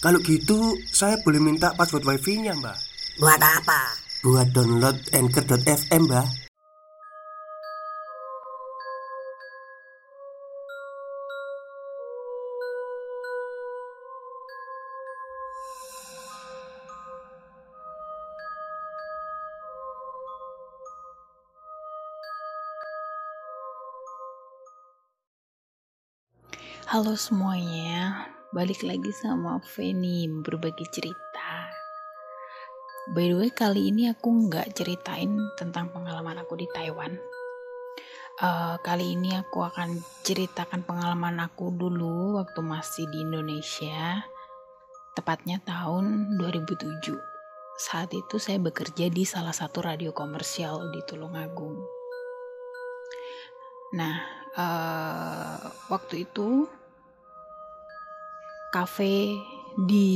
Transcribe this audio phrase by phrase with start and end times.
[0.00, 2.78] Kalau gitu, saya boleh minta password wifi-nya, Mbak.
[3.20, 3.80] Buat apa?
[4.24, 6.28] Buat download Anchor.fm, Mbak.
[26.88, 31.70] Halo semuanya, balik lagi sama Feni berbagi cerita.
[33.14, 37.14] By the way kali ini aku nggak ceritain tentang pengalaman aku di Taiwan.
[38.42, 44.26] Uh, kali ini aku akan ceritakan pengalaman aku dulu waktu masih di Indonesia,
[45.14, 47.14] tepatnya tahun 2007.
[47.78, 51.78] Saat itu saya bekerja di salah satu radio komersial di Tulungagung.
[53.94, 54.16] Nah,
[54.58, 56.79] uh, waktu itu
[58.70, 59.34] kafe
[59.74, 60.10] di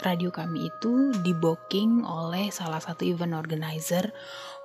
[0.00, 4.12] radio kami itu di booking oleh salah satu event organizer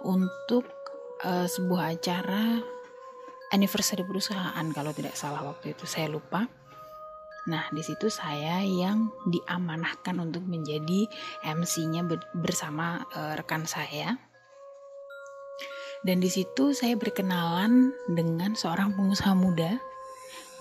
[0.04, 0.68] untuk
[1.24, 2.60] uh, sebuah acara
[3.52, 6.48] anniversary perusahaan kalau tidak salah waktu itu saya lupa.
[7.42, 11.10] Nah, di situ saya yang diamanahkan untuk menjadi
[11.42, 12.06] MC-nya
[12.38, 14.14] bersama uh, rekan saya.
[16.06, 19.78] Dan di situ saya berkenalan dengan seorang pengusaha muda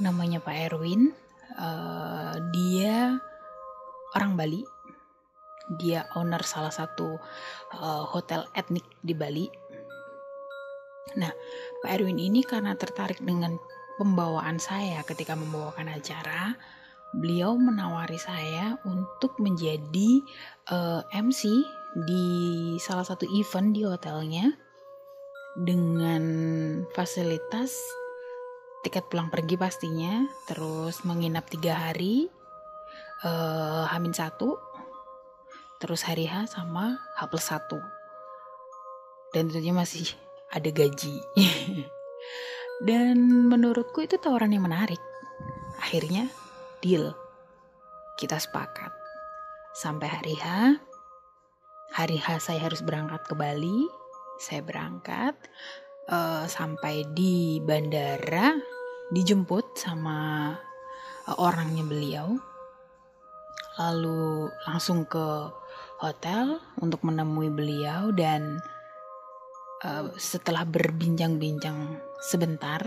[0.01, 1.13] namanya Pak Erwin
[1.61, 3.21] uh, dia
[4.17, 4.65] orang Bali.
[5.79, 7.15] Dia owner salah satu
[7.79, 9.47] uh, hotel etnik di Bali.
[11.15, 11.31] Nah
[11.85, 13.55] Pak Erwin ini karena tertarik dengan
[14.01, 16.57] pembawaan saya ketika membawakan acara
[17.11, 20.23] beliau menawari saya untuk menjadi
[20.71, 21.43] uh, eh, MC
[22.07, 22.27] di
[22.79, 24.47] salah satu event di hotelnya
[25.59, 26.23] dengan
[26.95, 27.75] fasilitas
[28.83, 30.25] tiket pulang pergi pastinya.
[30.49, 32.29] Terus menginap tiga hari
[33.25, 34.57] uh, Hamin satu
[35.81, 37.81] terus hari H sama H plus satu.
[39.33, 40.05] Dan tentunya masih
[40.53, 41.17] ada gaji.
[42.89, 45.01] Dan menurutku itu tawaran yang menarik.
[45.81, 46.29] Akhirnya
[46.85, 47.17] deal.
[48.21, 48.93] Kita sepakat.
[49.73, 50.47] Sampai hari H
[51.91, 53.89] hari H saya harus berangkat ke Bali
[54.41, 55.37] saya berangkat
[56.11, 58.59] uh, sampai di bandara
[59.15, 60.51] dijemput sama
[61.31, 62.37] uh, orangnya beliau.
[63.81, 65.49] Lalu langsung ke
[66.03, 68.61] hotel untuk menemui beliau dan
[69.87, 72.85] uh, setelah berbincang-bincang sebentar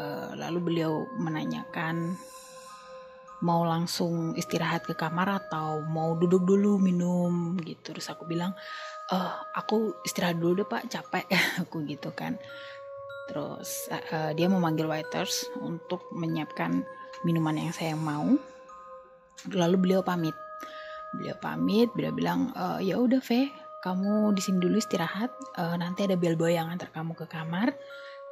[0.00, 2.18] uh, lalu beliau menanyakan
[3.40, 7.56] mau langsung istirahat ke kamar atau mau duduk dulu minum?
[7.60, 7.96] Gitu.
[7.96, 8.52] Terus aku bilang
[9.10, 11.26] uh, aku istirahat dulu deh pak capek.
[11.66, 12.38] Aku gitu kan.
[13.30, 16.82] Terus uh, dia memanggil waiters untuk menyiapkan
[17.22, 18.26] minuman yang saya mau.
[19.50, 20.34] Lalu beliau pamit.
[21.14, 23.50] Beliau pamit beliau bilang e, ya udah Ve
[23.82, 25.32] kamu di sini dulu istirahat.
[25.56, 27.72] Uh, nanti ada bellboy yang antar kamu ke kamar.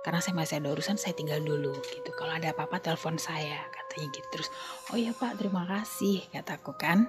[0.04, 1.74] Karena saya masih ada urusan saya tinggal dulu.
[1.80, 2.10] Gitu.
[2.14, 4.26] Kalau ada apa-apa telepon saya katanya gitu.
[4.30, 4.48] Terus
[4.92, 7.08] oh ya pak terima kasih kataku kan.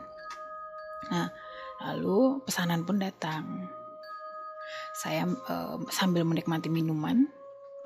[1.11, 1.29] Nah
[1.79, 3.71] Lalu pesanan pun datang.
[4.99, 7.31] Saya uh, sambil menikmati minuman.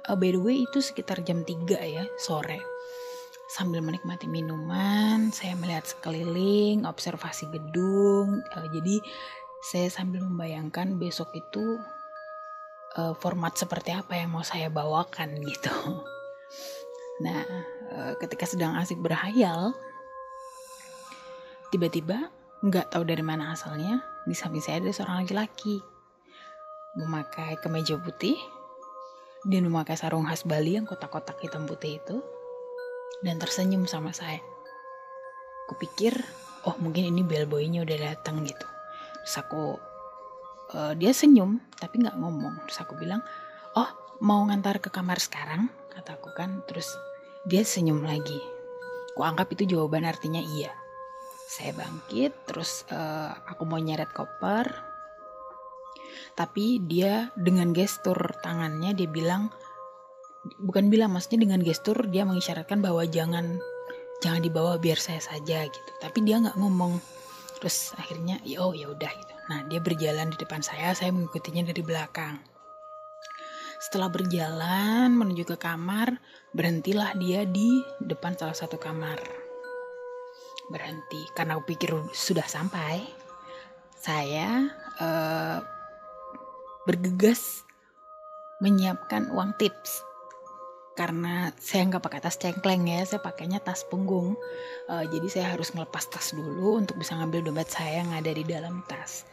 [0.09, 2.59] Uh, by the way itu sekitar jam 3 ya sore.
[3.53, 8.41] Sambil menikmati minuman, saya melihat sekeliling, observasi gedung.
[8.57, 8.97] Uh, jadi
[9.61, 11.77] saya sambil membayangkan besok itu
[12.97, 15.77] uh, format seperti apa yang mau saya bawakan gitu.
[17.21, 17.45] Nah,
[17.93, 19.77] uh, ketika sedang asik berhayal,
[21.69, 25.83] tiba-tiba Nggak tahu dari mana asalnya, di samping saya ada seorang laki-laki.
[26.95, 28.39] Memakai kemeja putih,
[29.43, 32.23] dan memakai sarung khas Bali yang kotak-kotak hitam putih itu,
[33.19, 34.39] dan tersenyum sama saya.
[35.67, 36.15] Kupikir,
[36.63, 38.67] oh mungkin ini bellboynya udah datang gitu.
[39.27, 39.75] Terus aku,
[40.71, 42.63] uh, dia senyum, tapi nggak ngomong.
[42.63, 43.19] Terus aku bilang,
[43.75, 43.91] oh
[44.23, 45.67] mau ngantar ke kamar sekarang?
[45.91, 46.87] Kataku kan, terus
[47.43, 48.39] dia senyum lagi.
[49.19, 50.71] Kuanggap itu jawaban artinya iya
[51.47, 54.67] saya bangkit terus uh, aku mau nyeret koper.
[56.33, 59.53] Tapi dia dengan gestur tangannya dia bilang
[60.59, 63.61] bukan bilang maksudnya dengan gestur dia mengisyaratkan bahwa jangan
[64.19, 65.91] jangan dibawa biar saya saja gitu.
[66.01, 66.97] Tapi dia nggak ngomong.
[67.61, 69.33] Terus akhirnya ya oh ya udah gitu.
[69.51, 72.41] Nah dia berjalan di depan saya saya mengikutinya dari belakang.
[73.83, 76.17] Setelah berjalan menuju ke kamar
[76.55, 79.42] berhentilah dia di depan salah satu kamar
[80.73, 83.05] berhenti karena pikir sudah sampai
[84.01, 85.57] saya eh,
[86.83, 87.63] bergegas
[88.63, 90.03] menyiapkan uang tips.
[90.93, 94.37] Karena saya nggak pakai tas cengkleng ya saya pakainya tas punggung.
[94.85, 98.45] Uh, jadi saya harus ngelepas tas dulu untuk bisa ngambil dompet saya yang ada di
[98.45, 99.25] dalam tas.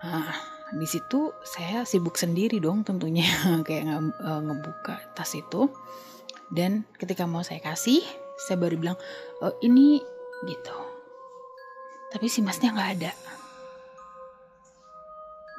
[0.00, 0.32] Nah,
[0.72, 3.28] di situ saya sibuk sendiri dong tentunya
[3.68, 5.68] kayak nge uh, ngebuka tas itu.
[6.48, 8.00] Dan ketika mau saya kasih
[8.40, 8.96] saya baru bilang
[9.44, 10.00] oh, ini
[10.48, 10.76] gitu.
[12.10, 13.12] Tapi si masnya nggak ada.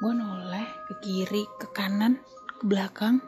[0.02, 2.18] Gue noleh ke kiri ke kanan
[2.58, 3.22] ke belakang.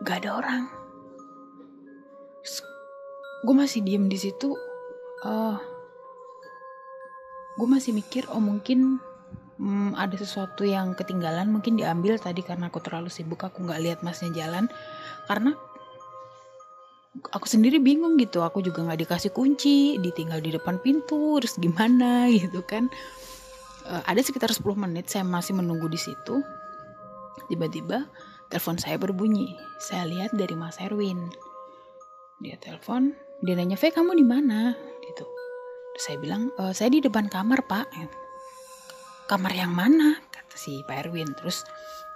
[0.00, 0.64] Gak ada orang.
[3.44, 4.56] Gue masih diem di situ.
[5.20, 5.60] Uh,
[7.60, 8.96] gue masih mikir oh mungkin
[9.60, 13.98] hmm, ada sesuatu yang ketinggalan mungkin diambil tadi karena aku terlalu sibuk aku nggak lihat
[14.00, 14.72] masnya jalan.
[15.28, 15.52] Karena
[17.30, 18.42] aku sendiri bingung gitu.
[18.42, 22.90] Aku juga nggak dikasih kunci ditinggal di depan pintu terus gimana gitu kan.
[23.84, 26.40] Uh, ada sekitar 10 menit saya masih menunggu di situ.
[27.46, 28.08] Tiba-tiba
[28.48, 29.54] telepon saya berbunyi.
[29.78, 31.28] Saya lihat dari Mas Erwin.
[32.40, 33.14] Dia telepon
[33.44, 34.72] dia nanya V kamu di mana?
[35.04, 35.24] Gitu.
[35.94, 37.92] Terus saya bilang e, saya di depan kamar pak.
[39.28, 40.16] Kamar yang mana?
[40.32, 41.28] kata si Pak Erwin.
[41.36, 41.68] Terus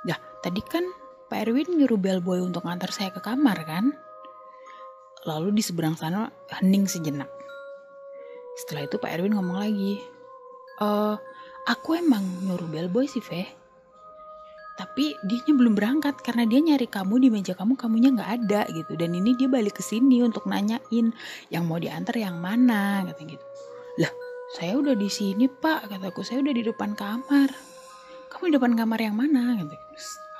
[0.08, 0.88] dah tadi kan
[1.28, 3.92] Pak Erwin nyuruh bellboy untuk ngantar saya ke kamar kan
[5.26, 6.30] lalu di seberang sana
[6.60, 7.30] hening sejenak.
[8.58, 9.98] Setelah itu Pak Erwin ngomong lagi
[10.78, 10.88] e,
[11.66, 13.46] aku emang nyuruh bellboy sih Ve
[14.78, 18.94] tapi dia belum berangkat karena dia nyari kamu di meja kamu kamunya nggak ada gitu.
[18.94, 21.10] Dan ini dia balik ke sini untuk nanyain
[21.50, 23.42] yang mau diantar yang mana kata gitu.
[23.98, 24.12] Lah
[24.54, 27.50] saya udah di sini pak kataku saya udah di depan kamar.
[28.30, 29.58] Kamu di depan kamar yang mana?
[29.66, 29.74] gitu.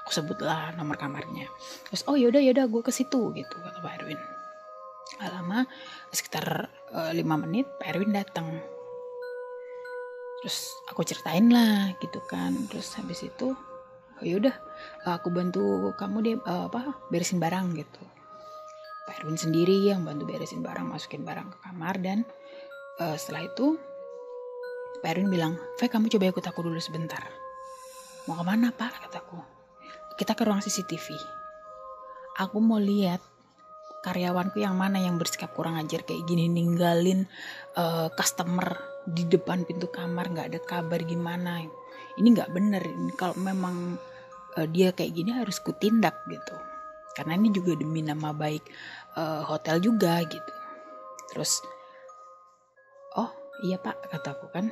[0.07, 1.51] Aku sebutlah nomor kamarnya.
[1.91, 4.38] Terus oh yaudah yaudah gue ke situ gitu kata Pak Erwin
[5.19, 5.67] gak lama
[6.15, 8.49] sekitar uh, lima menit Pak Erwin datang.
[10.43, 12.55] Terus aku ceritain lah gitu kan.
[12.71, 13.55] Terus habis itu
[14.19, 14.55] oh yaudah
[15.07, 18.03] aku bantu kamu deh uh, apa beresin barang gitu.
[19.11, 22.23] Pak Erwin sendiri yang bantu beresin barang masukin barang ke kamar dan
[23.03, 23.79] uh, setelah itu
[25.03, 27.23] Pak Erwin bilang V kamu coba ikut aku dulu sebentar.
[28.31, 29.09] Mau ke mana Pak?
[29.09, 29.41] kataku.
[30.19, 31.39] Kita ke ruang CCTV
[32.39, 33.19] aku mau lihat
[34.03, 37.27] karyawanku yang mana yang bersikap kurang ajar kayak gini ninggalin
[37.75, 38.79] uh, customer
[39.09, 41.67] di depan pintu kamar nggak ada kabar gimana.
[42.19, 43.99] Ini nggak bener ini kalau memang
[44.59, 46.57] uh, dia kayak gini harus kutindak gitu.
[47.19, 48.63] Karena ini juga demi nama baik
[49.19, 50.53] uh, hotel juga gitu.
[51.35, 51.59] Terus
[53.19, 53.31] oh
[53.67, 54.71] iya pak kataku kan.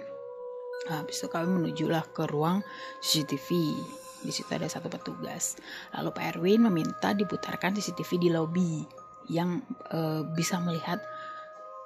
[0.87, 2.63] Nah, habis itu kami menujulah ke ruang
[3.03, 3.75] CCTV
[4.23, 5.59] di situ ada satu petugas.
[5.99, 11.03] Lalu Pak Erwin meminta diputarkan CCTV di lobi yang uh, bisa melihat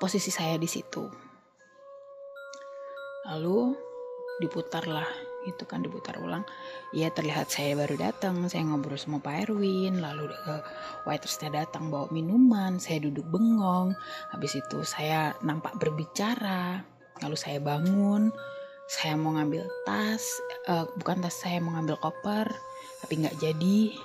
[0.00, 1.04] posisi saya di situ.
[3.28, 3.76] Lalu
[4.40, 5.06] diputarlah
[5.48, 6.44] itu kan diputar ulang.
[6.92, 10.64] Ya terlihat saya baru datang saya ngobrol sama Pak Erwin lalu uh,
[11.08, 13.96] waitersnya datang bawa minuman saya duduk bengong.
[14.32, 16.84] Habis itu saya nampak berbicara
[17.24, 18.32] lalu saya bangun.
[18.90, 20.24] Saya mau ngambil tas
[20.66, 22.48] uh, bukan tas saya mau ngambil koper
[23.04, 23.96] tapi nggak jadi.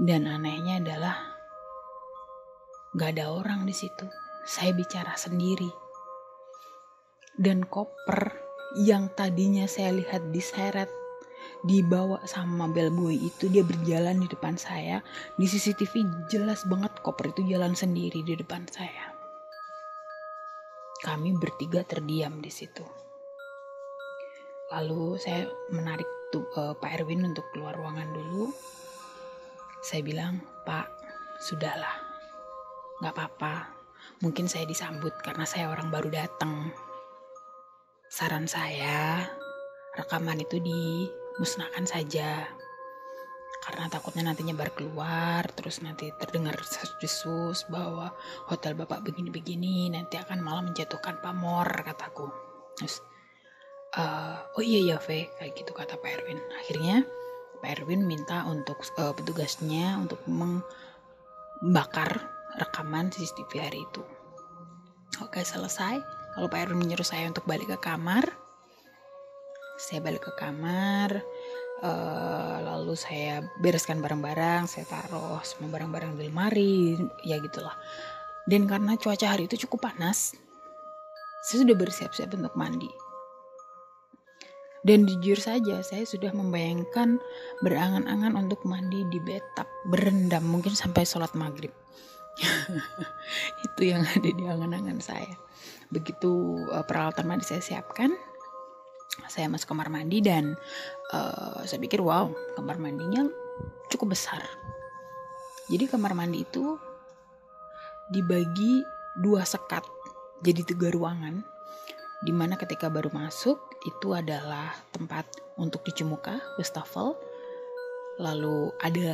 [0.00, 1.29] Dan anehnya adalah
[2.90, 4.06] nggak ada orang di situ.
[4.42, 5.70] Saya bicara sendiri.
[7.38, 8.34] Dan koper
[8.82, 10.90] yang tadinya saya lihat diseret
[11.64, 15.00] dibawa sama bellboy itu dia berjalan di depan saya.
[15.38, 19.14] Di CCTV jelas banget koper itu jalan sendiri di depan saya.
[21.00, 22.84] Kami bertiga terdiam di situ.
[24.70, 28.52] Lalu saya menarik tuh, uh, Pak Erwin untuk keluar ruangan dulu.
[29.80, 30.92] Saya bilang Pak
[31.40, 31.99] sudahlah
[33.00, 33.54] nggak apa-apa
[34.20, 36.68] mungkin saya disambut karena saya orang baru datang
[38.10, 39.22] Saran saya,
[39.94, 42.42] rekaman itu dimusnahkan saja.
[43.62, 46.58] Karena takutnya nantinya baru keluar, terus nanti terdengar
[46.98, 48.10] desus bahwa
[48.50, 52.26] hotel bapak begini-begini, nanti akan malah menjatuhkan pamor, kataku.
[52.82, 52.98] Terus,
[53.94, 56.42] uh, oh iya ya V, kayak gitu kata Pak Erwin.
[56.66, 57.06] Akhirnya
[57.62, 62.26] Pak Erwin minta untuk uh, petugasnya untuk membakar
[62.58, 64.02] rekaman CCTV hari itu.
[65.22, 66.00] Oke selesai
[66.34, 68.24] kalau Pak Erwin menyuruh saya untuk balik ke kamar
[69.80, 71.24] saya balik ke kamar
[71.80, 77.74] uh, lalu saya bereskan barang-barang saya taruh semua barang-barang di lemari ya gitulah
[78.50, 80.34] Dan karena cuaca hari itu cukup panas,
[81.46, 82.90] saya sudah bersiap-siap untuk mandi.
[84.80, 87.20] Dan jujur saja, saya sudah membayangkan
[87.60, 91.70] berangan-angan untuk mandi di betap, berendam mungkin sampai sholat maghrib.
[93.66, 95.34] itu yang ada di angan-angan saya.
[95.92, 98.12] Begitu uh, peralatan mandi saya siapkan,
[99.28, 100.56] saya masuk kamar mandi dan
[101.12, 103.26] uh, saya pikir wow, kamar mandinya
[103.92, 104.40] cukup besar.
[105.70, 106.74] Jadi kamar mandi itu
[108.10, 108.82] dibagi
[109.22, 109.86] dua sekat,
[110.42, 111.46] jadi tiga ruangan
[112.20, 113.56] di mana ketika baru masuk
[113.88, 115.24] itu adalah tempat
[115.56, 117.16] untuk cuci muka, wastafel,
[118.20, 119.12] lalu ada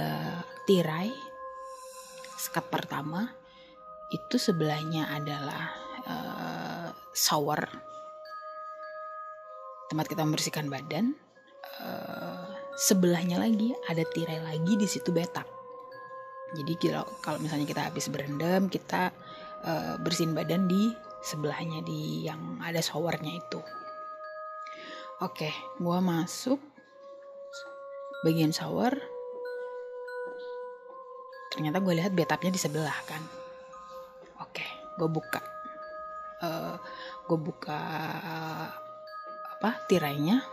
[0.67, 1.11] tirai,
[2.37, 3.33] sekat pertama,
[4.13, 5.73] itu sebelahnya adalah
[6.07, 7.67] uh, shower,
[9.91, 11.17] tempat kita membersihkan badan,
[11.83, 15.49] uh, sebelahnya lagi ada tirai lagi di situ betap.
[16.55, 16.79] Jadi
[17.25, 19.11] kalau misalnya kita habis berendam, kita
[19.67, 20.95] uh, bersihin badan di
[21.27, 23.59] sebelahnya di yang ada showernya itu.
[25.19, 25.51] Oke,
[25.83, 26.61] gua masuk
[28.23, 29.16] bagian shower.
[31.57, 33.25] Ternyata gue lihat bathtubnya di sebelah kan.
[34.45, 34.63] Oke,
[35.01, 35.41] gue buka.
[36.45, 36.77] Uh,
[37.25, 37.81] gue buka
[38.21, 38.69] uh,
[39.57, 40.45] apa tirainya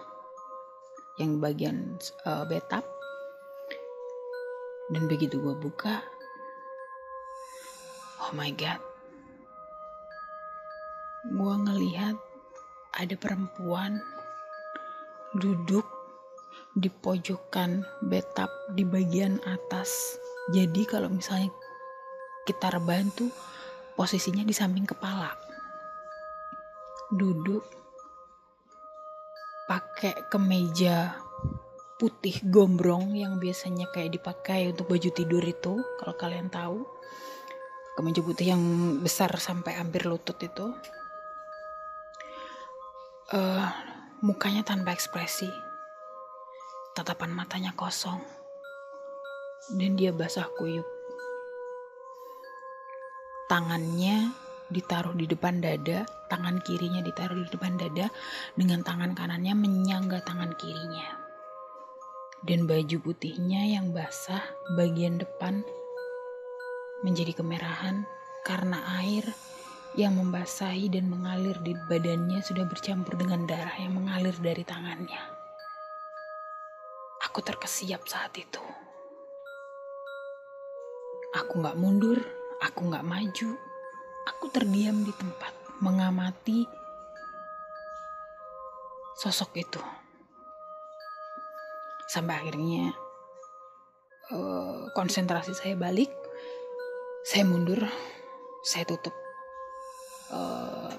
[1.19, 2.87] yang bagian uh, bathtub.
[4.87, 5.99] Dan begitu gue buka,
[8.23, 8.79] oh my god,
[11.27, 12.15] gue ngelihat
[12.93, 14.03] ada perempuan
[15.39, 15.87] duduk
[16.77, 20.19] di pojokan betap di bagian atas.
[20.51, 21.47] Jadi kalau misalnya
[22.43, 23.31] kita rebahan tuh
[23.95, 25.31] posisinya di samping kepala.
[27.13, 27.63] Duduk
[29.63, 31.15] pakai kemeja
[31.95, 36.83] putih gombrong yang biasanya kayak dipakai untuk baju tidur itu kalau kalian tahu.
[37.93, 38.63] Kemeja putih yang
[38.99, 40.73] besar sampai hampir lutut itu.
[43.31, 43.65] Uh,
[44.19, 45.47] mukanya tanpa ekspresi,
[46.97, 48.19] tatapan matanya kosong,
[49.71, 50.83] dan dia basah kuyup.
[53.47, 54.33] Tangannya
[54.73, 58.09] ditaruh di depan dada, tangan kirinya ditaruh di depan dada,
[58.57, 61.21] dengan tangan kanannya menyangga tangan kirinya.
[62.43, 64.43] Dan baju putihnya yang basah
[64.75, 65.63] bagian depan
[67.07, 68.03] menjadi kemerahan
[68.43, 69.23] karena air
[69.93, 75.21] yang membasahi dan mengalir di badannya sudah bercampur dengan darah yang mengalir dari tangannya.
[77.29, 78.82] Aku terkesiap saat itu.
[81.33, 82.21] Aku gak mundur,
[82.61, 83.57] aku gak maju,
[84.29, 86.69] aku terdiam di tempat mengamati
[89.17, 89.81] sosok itu.
[92.05, 92.93] Sampai akhirnya
[94.29, 96.13] uh, konsentrasi saya balik,
[97.25, 97.81] saya mundur,
[98.61, 99.17] saya tutup
[100.29, 100.93] uh,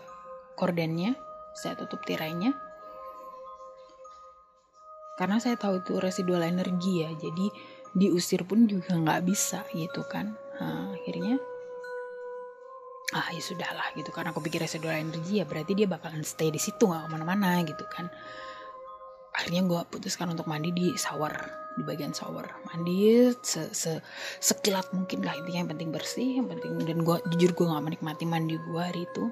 [0.58, 1.14] kordennya
[1.54, 2.52] saya tutup tirainya.
[5.14, 7.46] Karena saya tahu itu residual energi ya jadi
[7.94, 10.34] diusir pun juga nggak bisa gitu kan.
[10.58, 11.38] Nah, akhirnya
[13.14, 14.10] ah ya sudahlah gitu.
[14.10, 17.62] Kan aku pikir residual energi ya berarti dia bakalan stay di situ nggak ke mana-mana
[17.62, 18.10] gitu kan.
[19.34, 21.34] Akhirnya gue putuskan untuk mandi di shower
[21.74, 22.46] di bagian shower.
[22.70, 23.98] Mandi se, se
[24.38, 28.24] sekilat mungkin lah intinya yang penting bersih yang penting dan gue jujur gue nggak menikmati
[28.26, 29.30] mandi gue hari itu.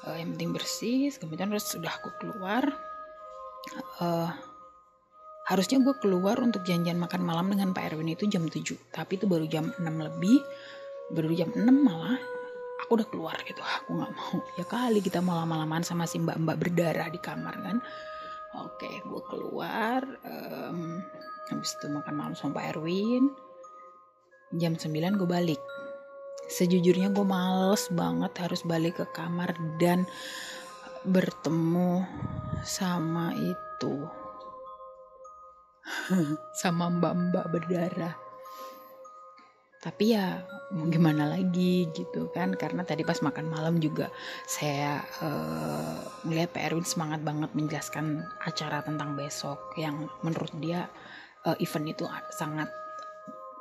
[0.00, 2.64] Uh, yang penting bersih kemudian terus sudah aku keluar
[4.00, 4.32] uh,
[5.50, 9.26] harusnya gue keluar untuk janjian makan malam dengan Pak Erwin itu jam 7 tapi itu
[9.26, 10.38] baru jam 6 lebih.
[11.10, 12.22] Baru jam 6 malah
[12.86, 13.58] aku udah keluar gitu.
[13.58, 14.38] Aku nggak mau.
[14.54, 17.76] Ya kali kita mau lama-lamaan sama si mbak-mbak berdarah di kamar kan.
[18.62, 21.02] Oke gue keluar um,
[21.50, 23.34] habis itu makan malam sama Pak Erwin.
[24.54, 25.58] Jam 9 gue balik.
[26.46, 29.50] Sejujurnya gue males banget harus balik ke kamar
[29.82, 30.06] dan
[31.06, 32.06] bertemu
[32.62, 34.06] sama itu
[36.60, 38.14] sama mbak-mbak berdarah.
[39.80, 40.44] Tapi ya
[40.76, 42.52] mau gimana lagi gitu kan?
[42.52, 44.12] Karena tadi pas makan malam juga
[44.44, 50.84] saya uh, melihat Pak Erwin semangat banget menjelaskan acara tentang besok yang menurut dia
[51.48, 52.04] uh, event itu
[52.36, 52.68] sangat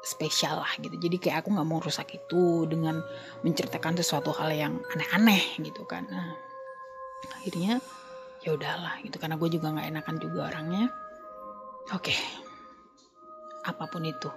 [0.04, 1.00] spesial lah gitu.
[1.00, 3.00] Jadi kayak aku nggak mau rusak itu dengan
[3.48, 6.04] menceritakan sesuatu hal yang aneh-aneh gitu kan.
[6.12, 6.36] Nah
[7.40, 7.80] akhirnya
[8.44, 9.16] ya udahlah gitu.
[9.24, 10.92] Karena gue juga nggak enakan juga orangnya
[11.94, 12.20] oke okay.
[13.66, 14.30] apa pun itu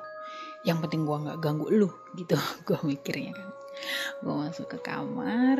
[0.62, 3.48] yang penting gue nggak ganggu lu gitu gue mikirnya kan
[4.22, 5.58] gue masuk ke kamar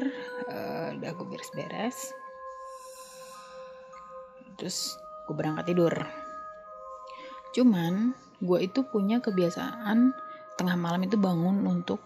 [0.49, 2.14] uh, udah gue beres-beres
[4.61, 4.94] terus
[5.26, 5.94] gue berangkat tidur
[7.52, 10.12] cuman gue itu punya kebiasaan
[10.58, 12.00] tengah malam itu bangun untuk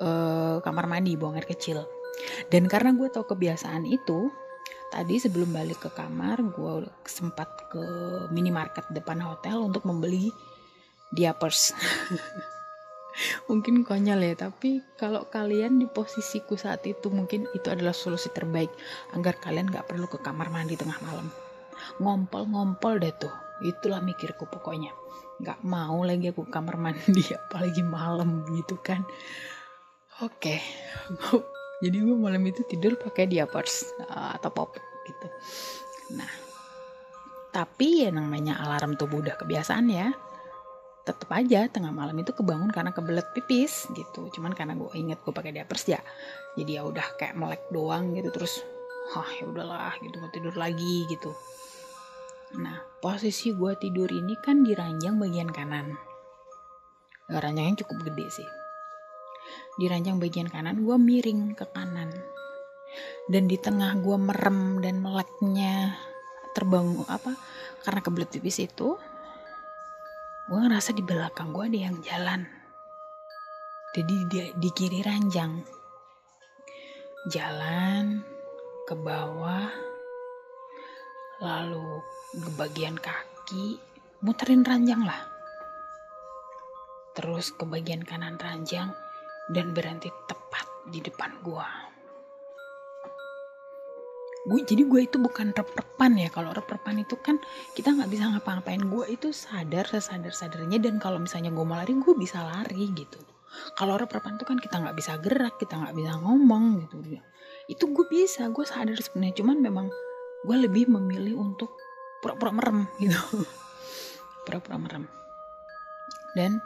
[0.00, 1.84] eh, kamar mandi buang air kecil.
[2.52, 4.28] Dan karena gue tau kebiasaan itu,
[4.90, 7.82] tadi sebelum balik ke kamar gue sempat ke
[8.34, 10.34] minimarket depan hotel untuk membeli
[11.14, 11.72] diapers.
[13.50, 18.70] mungkin konyol ya, tapi kalau kalian di posisiku saat itu mungkin itu adalah solusi terbaik
[19.14, 21.28] agar kalian gak perlu ke kamar mandi tengah malam.
[22.00, 23.32] Ngompol-ngompol deh tuh,
[23.64, 24.92] itulah mikirku pokoknya.
[25.40, 29.04] Gak mau lagi aku ke kamar mandi apalagi malam gitu kan.
[30.20, 30.60] Oke,
[31.80, 34.76] jadi gue malam itu tidur pakai diapers uh, atau pop
[35.08, 35.26] gitu.
[36.16, 36.28] Nah
[37.50, 40.14] tapi ya namanya alarm tubuh udah kebiasaan ya
[41.02, 44.28] tetep aja tengah malam itu kebangun karena kebelet pipis gitu.
[44.30, 46.00] Cuman karena gue inget gue pakai diapers ya
[46.54, 48.60] jadi ya udah kayak melek doang gitu terus
[49.16, 51.32] hah ya udahlah gitu mau tidur lagi gitu.
[52.60, 55.96] Nah posisi gue tidur ini kan di ranjang bagian kanan.
[57.30, 58.59] Ranjangnya cukup gede sih
[59.80, 62.12] di ranjang bagian kanan gue miring ke kanan.
[63.30, 65.94] Dan di tengah gue merem dan meleknya
[66.52, 67.38] terbangun apa
[67.86, 68.98] karena kebelet pipis itu
[70.50, 72.42] gue ngerasa di belakang gue ada yang jalan.
[73.94, 75.62] Jadi di, di kiri ranjang.
[77.30, 78.22] Jalan
[78.86, 79.70] ke bawah
[81.40, 82.02] lalu
[82.36, 83.78] ke bagian kaki
[84.20, 85.24] muterin ranjang lah.
[87.16, 88.92] Terus ke bagian kanan ranjang
[89.50, 91.90] dan berhenti tepat di depan gua.
[94.40, 96.32] Gue jadi gue itu bukan rep-repan ya.
[96.32, 97.36] Kalau rep-repan itu kan
[97.76, 98.80] kita nggak bisa ngapa-ngapain.
[98.88, 103.20] Gue itu sadar sesadar sadarnya dan kalau misalnya gue mau lari gue bisa lari gitu.
[103.76, 106.96] Kalau rep-repan itu kan kita nggak bisa gerak, kita nggak bisa ngomong gitu.
[107.68, 109.44] Itu gue bisa, gue sadar sebenarnya.
[109.44, 109.86] Cuman memang
[110.48, 111.76] gue lebih memilih untuk
[112.24, 113.20] pura-pura merem gitu.
[114.48, 115.04] Pura-pura merem.
[116.32, 116.56] Dan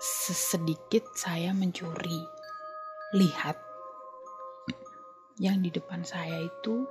[0.00, 2.24] sesedikit saya mencuri.
[3.12, 3.52] Lihat,
[5.36, 6.88] yang di depan saya itu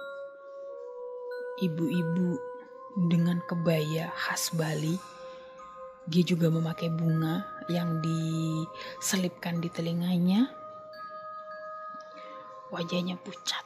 [1.65, 2.37] ibu-ibu
[3.09, 4.93] dengan kebaya khas Bali.
[6.05, 10.53] Dia juga memakai bunga yang diselipkan di telinganya.
[12.69, 13.65] Wajahnya pucat.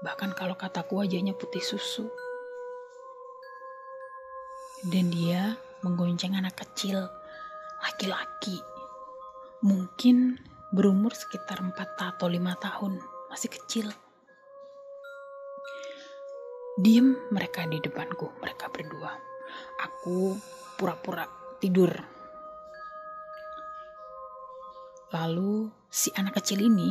[0.00, 2.08] Bahkan kalau kataku wajahnya putih susu.
[4.88, 7.21] Dan dia menggonceng anak kecil
[7.82, 8.62] laki-laki.
[9.66, 10.38] Mungkin
[10.70, 12.92] berumur sekitar 4 atau 5 tahun
[13.28, 13.86] masih kecil.
[16.80, 19.12] Diem mereka di depanku mereka berdua.
[19.84, 20.38] Aku
[20.80, 21.28] pura-pura
[21.60, 21.92] tidur.
[25.12, 26.88] Lalu si anak kecil ini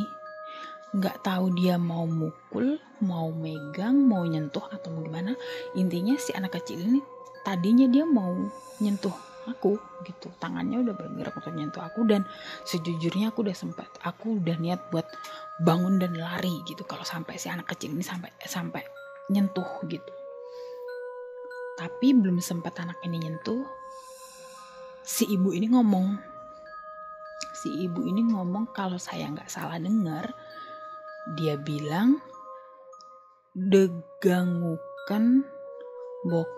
[0.92, 5.34] nggak tahu dia mau mukul mau megang mau nyentuh atau gimana.
[5.74, 7.00] Intinya si anak kecil ini
[7.42, 8.30] tadinya dia mau
[8.78, 10.30] nyentuh aku gitu.
[10.38, 12.26] Tangannya udah bergerak untuk nyentuh aku dan
[12.66, 15.06] sejujurnya aku udah sempat aku udah niat buat
[15.62, 16.82] bangun dan lari gitu.
[16.86, 18.82] Kalau sampai si anak kecil ini sampai sampai
[19.30, 20.12] nyentuh gitu.
[21.78, 23.64] Tapi belum sempat anak ini nyentuh
[25.02, 26.14] si ibu ini ngomong
[27.50, 30.30] si ibu ini ngomong kalau saya nggak salah dengar
[31.34, 32.22] dia bilang
[33.54, 35.42] degangukan
[36.26, 36.50] bok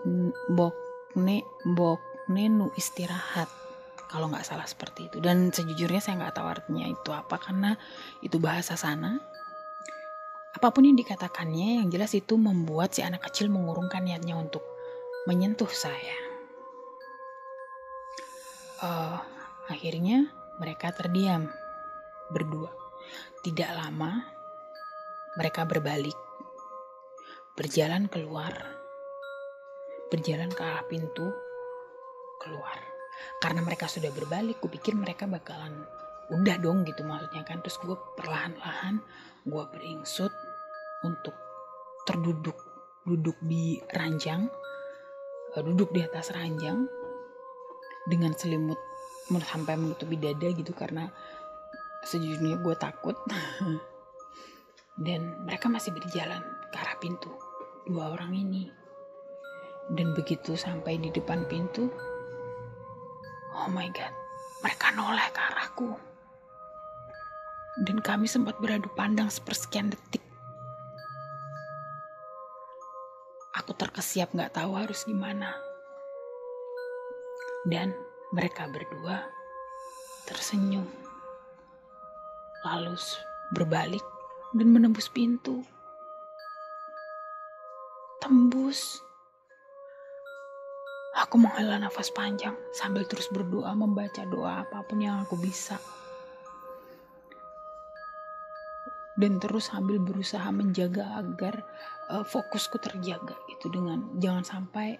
[0.53, 1.41] bokne
[1.73, 3.49] bok Nenu istirahat.
[4.05, 5.17] Kalau nggak salah seperti itu.
[5.21, 7.77] Dan sejujurnya saya nggak tahu artinya itu apa karena
[8.21, 9.17] itu bahasa sana.
[10.55, 14.63] Apa pun yang dikatakannya yang jelas itu membuat si anak kecil mengurungkan niatnya untuk
[15.27, 16.15] menyentuh saya.
[18.79, 19.19] Uh,
[19.67, 21.51] akhirnya mereka terdiam
[22.31, 22.71] berdua.
[23.43, 24.23] Tidak lama
[25.35, 26.15] mereka berbalik.
[27.59, 28.53] Berjalan keluar.
[30.07, 31.44] Berjalan ke arah pintu
[32.41, 32.77] keluar.
[33.39, 35.87] Karena mereka sudah berbalik gue pikir mereka bakalan
[36.33, 37.61] udah dong gitu maksudnya kan.
[37.63, 38.99] Terus gue perlahan-lahan
[39.45, 40.33] gue beringsut
[41.05, 41.35] untuk
[42.05, 42.57] terduduk
[43.05, 44.49] duduk di ranjang
[45.53, 46.89] eh, duduk di atas ranjang
[48.09, 48.77] dengan selimut
[49.29, 51.09] sampai menutupi dada gitu karena
[52.05, 53.17] sejujurnya gue takut.
[54.95, 56.39] Dan mereka masih berjalan
[56.71, 57.27] ke arah pintu
[57.83, 58.71] dua orang ini.
[59.91, 61.91] Dan begitu sampai di depan pintu
[63.55, 64.11] Oh my god,
[64.59, 65.95] mereka noleh ke arahku.
[67.87, 70.19] Dan kami sempat beradu pandang sepersekian detik.
[73.55, 75.55] Aku terkesiap gak tahu harus gimana.
[77.63, 77.95] Dan
[78.35, 79.23] mereka berdua
[80.27, 80.83] tersenyum.
[82.67, 82.99] Lalu
[83.55, 84.03] berbalik
[84.51, 85.63] dan menembus pintu.
[88.19, 89.04] Tembus
[91.15, 95.79] Aku menghela nafas panjang sambil terus berdoa membaca doa apa pun yang aku bisa.
[99.15, 101.63] dan terus sambil berusaha menjaga agar
[102.11, 104.99] uh, fokusku terjaga gitu dengan jangan sampai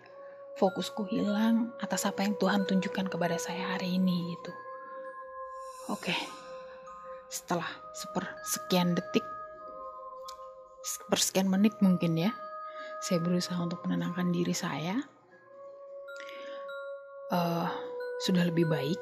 [0.55, 4.51] fokusku hilang atas apa yang Tuhan tunjukkan kepada saya hari ini gitu.
[5.91, 6.15] Oke.
[7.27, 9.25] Setelah seper sekian detik
[11.11, 12.31] sekian menit mungkin ya.
[13.03, 15.03] Saya berusaha untuk menenangkan diri saya.
[17.33, 17.65] Uh,
[18.21, 19.01] sudah lebih baik.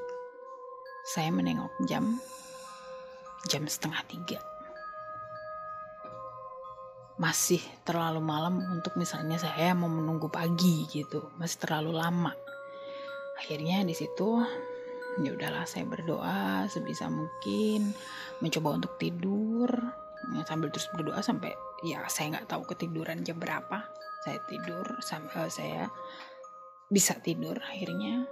[1.03, 2.15] Saya menengok jam
[3.51, 4.39] jam setengah tiga.
[7.19, 11.35] Masih terlalu malam untuk misalnya saya mau menunggu pagi gitu.
[11.35, 12.31] Masih terlalu lama.
[13.43, 14.39] Akhirnya di situ
[15.21, 17.91] ya udahlah saya berdoa sebisa mungkin
[18.39, 19.69] mencoba untuk tidur.
[20.31, 21.51] Ya, sambil terus berdoa sampai
[21.83, 23.83] ya saya nggak tahu ketiduran jam berapa.
[24.23, 25.91] Saya tidur sampai uh, saya
[26.91, 28.27] bisa tidur akhirnya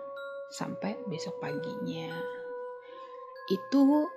[0.52, 2.12] sampai besok paginya
[3.48, 4.08] itu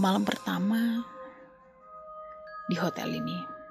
[0.00, 1.04] malam pertama
[2.68, 3.62] di hotel ini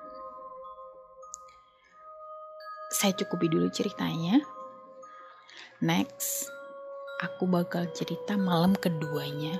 [3.01, 4.37] saya cukupi dulu ceritanya.
[5.81, 6.51] Next,
[7.23, 9.57] aku bakal cerita malam keduanya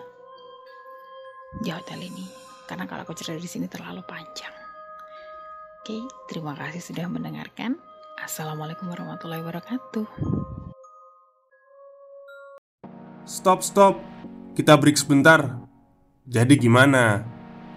[1.65, 2.29] di hotel ini.
[2.69, 4.53] Karena kalau aku cerita di sini terlalu panjang.
[5.81, 7.81] Oke, terima kasih sudah mendengarkan.
[8.21, 10.05] Assalamualaikum warahmatullahi wabarakatuh.
[13.25, 13.97] Stop, stop.
[14.53, 15.57] Kita break sebentar.
[16.29, 17.25] Jadi gimana?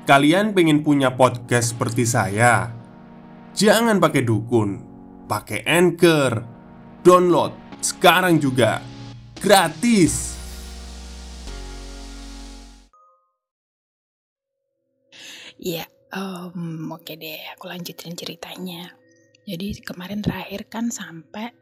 [0.05, 2.69] Kalian pengen punya podcast seperti saya?
[3.57, 6.45] Jangan pakai dukun pakai Anchor.
[7.05, 8.81] Download sekarang juga.
[9.41, 10.33] Gratis.
[15.57, 19.04] Ya, um, oke okay deh, aku lanjutin ceritanya.
[19.45, 21.53] Jadi kemarin terakhir kan sampai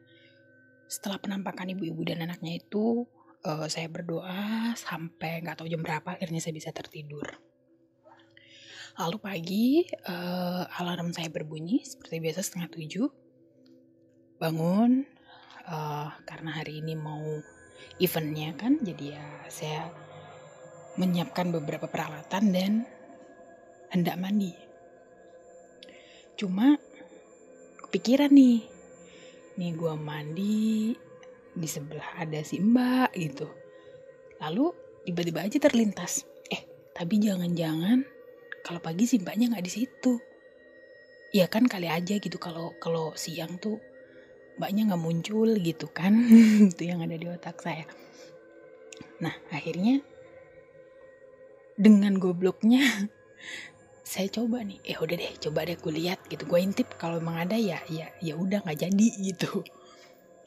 [0.87, 3.07] setelah penampakan ibu-ibu dan anaknya itu,
[3.43, 7.27] uh, saya berdoa sampai nggak tahu jam berapa akhirnya saya bisa tertidur.
[9.01, 9.67] Lalu pagi
[10.07, 13.09] uh, alarm saya berbunyi seperti biasa setengah tujuh
[14.37, 15.07] bangun
[15.71, 17.23] uh, karena hari ini mau
[18.03, 19.83] eventnya kan jadi ya saya
[20.99, 22.73] menyiapkan beberapa peralatan dan
[23.95, 24.53] hendak mandi
[26.37, 26.75] cuma
[27.93, 28.65] kepikiran nih.
[29.61, 30.97] Nih gua mandi
[31.53, 33.45] di sebelah ada si mbak gitu.
[34.41, 34.73] Lalu
[35.05, 36.25] tiba-tiba aja terlintas.
[36.49, 38.01] Eh tapi jangan-jangan
[38.65, 40.17] kalau pagi si mbaknya nggak di situ.
[41.37, 42.41] Ya kan kali aja gitu.
[42.41, 43.77] Kalau kalau siang tuh
[44.57, 46.17] mbaknya nggak muncul gitu kan.
[46.73, 47.85] Itu yang ada di otak saya.
[49.21, 50.01] Nah akhirnya
[51.77, 53.13] dengan gobloknya
[54.03, 57.39] saya coba nih eh udah deh coba deh gue lihat gitu gue intip kalau emang
[57.39, 59.63] ada ya ya ya udah nggak jadi gitu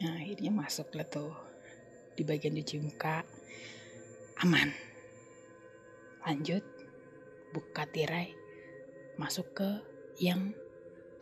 [0.03, 1.31] nah akhirnya masuk lah tuh
[2.15, 3.23] di bagian cuci muka
[4.43, 4.75] aman
[6.27, 6.63] lanjut
[7.55, 8.35] buka tirai
[9.15, 9.69] masuk ke
[10.19, 10.51] yang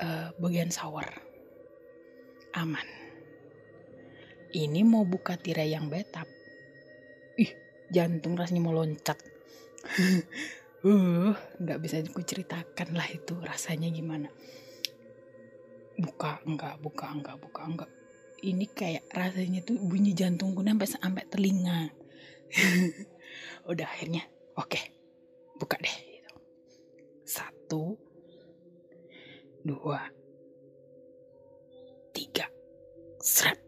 [0.01, 1.33] uh, bagian shower
[2.53, 2.85] aman.
[4.53, 6.29] Ini mau buka tirai yang betap.
[7.41, 7.49] Ih,
[7.89, 9.17] jantung rasanya mau loncat.
[10.83, 14.29] uh, nggak bisa aku ceritakan lah itu rasanya gimana.
[15.95, 17.91] Buka enggak, buka enggak, buka enggak.
[18.43, 21.87] Ini kayak rasanya tuh bunyi jantungku sampai sampai telinga.
[23.71, 24.27] Udah akhirnya,
[24.59, 24.83] oke, okay,
[25.55, 25.97] buka deh.
[27.23, 27.95] Satu,
[29.63, 30.11] dua,
[32.11, 32.45] tiga
[33.23, 33.62] Srep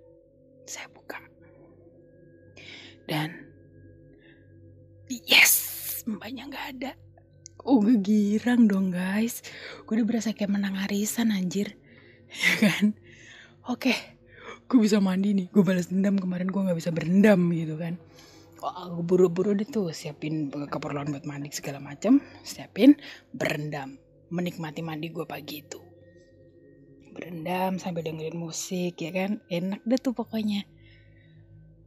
[6.25, 6.91] Mbaknya gak ada.
[7.61, 9.45] Oh girang dong guys.
[9.85, 11.77] Gue udah berasa kayak menang arisan anjir.
[12.33, 12.97] Ya kan?
[13.69, 13.93] Oke
[14.65, 15.53] Gue bisa mandi nih.
[15.53, 16.17] Gue balas dendam.
[16.17, 18.01] Kemarin gue gak bisa berendam gitu kan?
[18.57, 22.97] Gue buru-buru deh tuh siapin keperluan buat mandi segala macam, siapin
[23.29, 24.01] berendam,
[24.33, 25.77] menikmati mandi gue pagi itu.
[27.13, 29.45] Berendam sambil dengerin musik ya kan?
[29.45, 30.65] Enak deh tuh pokoknya.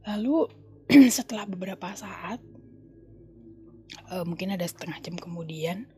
[0.07, 0.47] Lalu
[1.11, 2.39] setelah beberapa saat
[4.11, 5.89] uh, mungkin ada setengah jam kemudian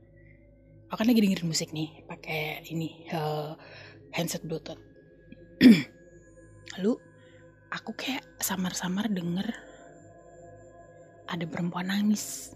[0.91, 3.55] aku kan lagi dengerin musik nih pakai ini uh,
[4.11, 4.79] handset bluetooth.
[6.75, 6.99] Lalu
[7.71, 9.47] aku kayak samar-samar denger
[11.31, 12.51] ada perempuan nangis.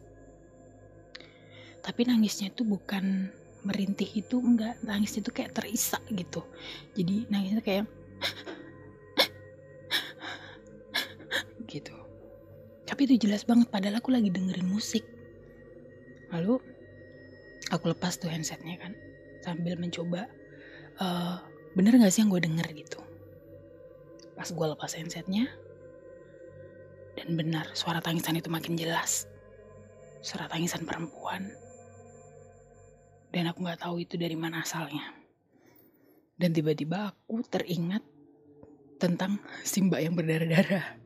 [1.80, 3.32] Tapi nangisnya itu bukan
[3.64, 4.84] merintih itu enggak.
[4.84, 6.44] Nangis itu kayak terisak gitu.
[6.92, 7.88] Jadi nangisnya kayak
[11.72, 11.96] gitu.
[12.84, 15.15] Tapi itu jelas banget padahal aku lagi dengerin musik
[16.36, 16.60] lalu
[17.72, 18.94] aku lepas tuh handsetnya kan
[19.42, 20.28] sambil mencoba
[21.00, 21.40] uh,
[21.74, 23.00] bener gak sih yang gue denger gitu?
[24.36, 25.48] Pas gue lepas handsetnya
[27.16, 29.32] dan benar suara tangisan itu makin jelas.
[30.20, 31.48] Suara tangisan perempuan.
[33.32, 35.16] Dan aku nggak tahu itu dari mana asalnya.
[36.36, 38.04] Dan tiba-tiba aku teringat
[39.00, 41.00] tentang si mbak yang berdarah-darah.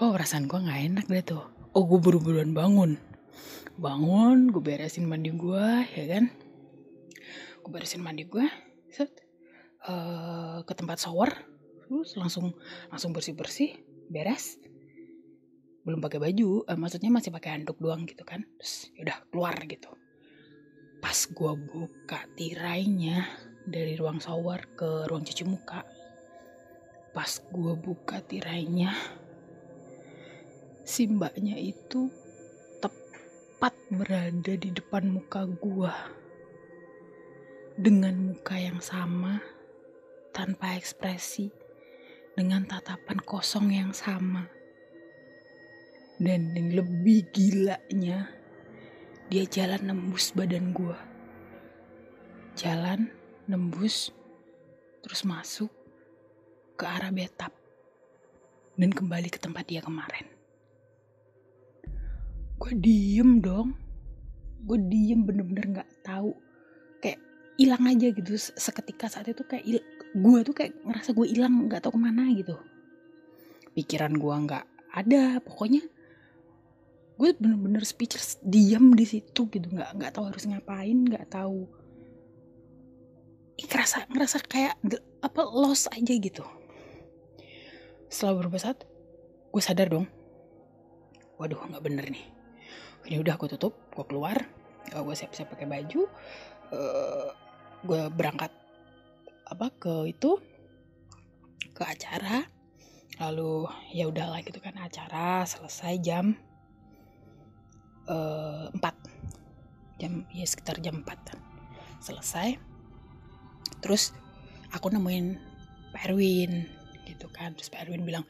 [0.00, 1.44] Oh perasaan gue nggak enak deh tuh.
[1.76, 2.96] Oh gue buru-buruan bangun
[3.78, 6.24] bangun gue beresin mandi gue ya kan?
[7.62, 8.46] Gue beresin mandi gue
[8.90, 9.12] set
[9.86, 11.30] eh, ke tempat shower
[11.84, 12.52] terus langsung
[12.92, 13.70] langsung bersih bersih
[14.08, 14.58] beres.
[15.86, 18.44] Belum pakai baju eh, maksudnya masih pakai handuk doang gitu kan?
[18.60, 19.90] Terus udah keluar gitu.
[20.98, 23.24] Pas gue buka tirainya
[23.68, 25.84] dari ruang shower ke ruang cuci muka
[27.12, 28.94] pas gue buka tirainya
[30.86, 32.08] si mbaknya itu
[33.58, 35.90] tepat berada di depan muka gue
[37.74, 39.42] dengan muka yang sama
[40.30, 41.50] tanpa ekspresi
[42.38, 44.46] dengan tatapan kosong yang sama
[46.22, 48.30] dan yang lebih gilanya
[49.26, 50.98] dia jalan nembus badan gue
[52.54, 53.10] jalan
[53.50, 54.14] nembus
[55.02, 55.74] terus masuk
[56.78, 57.50] ke arah betap
[58.78, 60.37] dan kembali ke tempat dia kemarin
[62.58, 63.78] gue diem dong.
[64.66, 66.34] Gue diem bener-bener nggak tahu.
[66.98, 67.22] Kayak
[67.56, 68.30] hilang aja gitu.
[68.36, 69.64] Seketika saat itu kayak
[70.18, 72.58] gue tuh kayak ngerasa gue hilang nggak tahu ke mana gitu.
[73.78, 75.38] Pikiran gue nggak ada.
[75.40, 75.86] Pokoknya
[77.18, 79.66] gue bener-bener speechless diam di situ gitu.
[79.70, 81.70] Nggak nggak tahu harus ngapain nggak tahu.
[83.58, 84.74] Ngerasa ngerasa kayak
[85.22, 86.42] apa lost aja gitu.
[88.10, 88.82] Setelah beberapa saat
[89.54, 90.06] gue sadar dong.
[91.38, 92.37] Waduh nggak bener nih
[93.08, 94.36] ini udah gue tutup gue keluar.
[94.92, 96.04] Gue siap-siap pakai baju.
[96.68, 97.28] Uh,
[97.88, 98.52] gue berangkat
[99.48, 100.36] apa ke itu
[101.72, 102.44] ke acara.
[103.18, 103.66] Lalu
[103.96, 106.38] ya udahlah gitu kan acara selesai jam
[108.06, 111.40] uh, 4 jam ya sekitar jam 4 kan
[111.98, 112.60] selesai.
[113.80, 114.12] Terus
[114.70, 115.40] aku nemuin
[115.96, 116.68] Pak Erwin
[117.08, 117.56] gitu kan.
[117.56, 118.28] Terus Pak Erwin bilang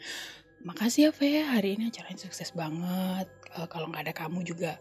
[0.62, 4.76] makasih ya Fe hari ini acaranya sukses banget uh, kalau nggak ada kamu juga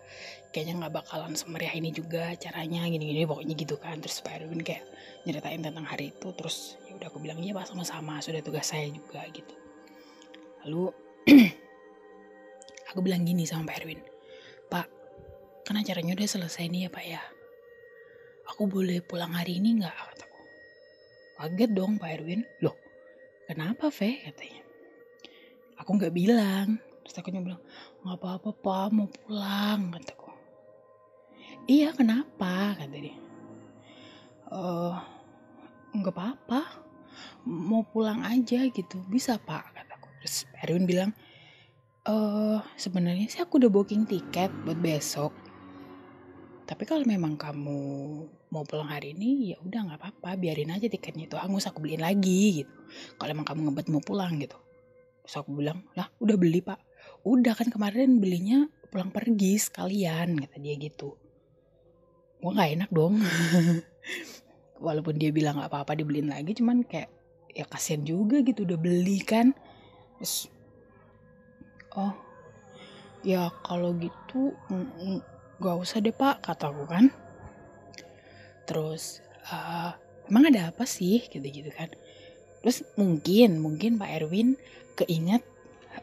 [0.52, 4.02] kayaknya nggak bakalan semeriah ini juga caranya gini-gini pokoknya gitu kan.
[4.04, 4.84] Terus Pak Erwin kayak
[5.24, 8.88] nyeritain tentang hari itu terus ya udah aku bilang iya pak sama-sama sudah tugas saya
[8.92, 9.54] juga gitu.
[10.68, 10.92] Lalu
[12.92, 14.00] aku bilang gini sama Pak Erwin
[14.68, 14.88] Pak
[15.68, 17.24] kan acaranya udah selesai nih ya Pak ya.
[18.56, 19.92] Aku boleh pulang hari ini nggak?
[19.92, 20.42] Kataku.
[21.40, 22.42] Kaget dong Pak Erwin.
[22.64, 22.76] Loh
[23.48, 24.24] kenapa Fe?
[24.24, 24.64] katanya.
[25.84, 26.80] Aku nggak bilang.
[27.04, 27.64] Terus aku bilang
[28.08, 30.28] nggak apa-apa Pak mau pulang kataku
[31.68, 32.74] iya kenapa?
[32.80, 33.16] kata dia.
[34.48, 34.96] Eh
[35.98, 36.62] nggak apa-apa
[37.44, 38.98] mau pulang aja gitu.
[39.12, 41.12] Bisa Pak kataku terus Erwin bilang
[42.08, 45.36] eh sebenarnya sih aku udah booking tiket buat besok.
[46.68, 47.80] Tapi kalau memang kamu
[48.52, 52.04] mau pulang hari ini ya udah nggak apa-apa biarin aja tiketnya itu hangus aku beliin
[52.04, 52.74] lagi gitu.
[53.20, 54.56] Kalau emang kamu ngebet mau pulang gitu.
[55.28, 56.87] Terus aku bilang lah udah beli pak
[57.28, 61.20] udah kan kemarin belinya pulang pergi sekalian kata dia gitu.
[62.40, 63.20] Gue nggak enak dong.
[64.86, 67.12] Walaupun dia bilang nggak apa-apa dibeliin lagi cuman kayak
[67.52, 69.52] ya kasihan juga gitu udah beli kan.
[70.18, 70.48] Terus
[71.98, 72.14] oh
[73.26, 74.54] ya kalau gitu
[75.58, 77.12] gak usah deh pak kataku kan.
[78.70, 79.20] Terus
[79.52, 79.92] uh,
[80.30, 81.26] emang ada apa sih?
[81.28, 81.92] Gitu-gitu kan.
[82.62, 84.60] Terus mungkin mungkin Pak Erwin
[84.98, 85.46] keinget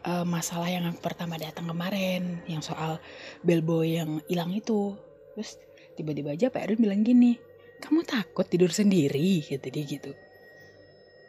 [0.02, 2.98] uh, masalah yang pertama datang kemarin yang soal
[3.46, 4.98] bellboy yang hilang itu.
[5.34, 5.58] Terus
[5.94, 7.38] tiba-tiba aja Pak Erwin bilang gini
[7.84, 9.44] kamu takut tidur sendiri?
[9.44, 10.10] Gitu dia gitu.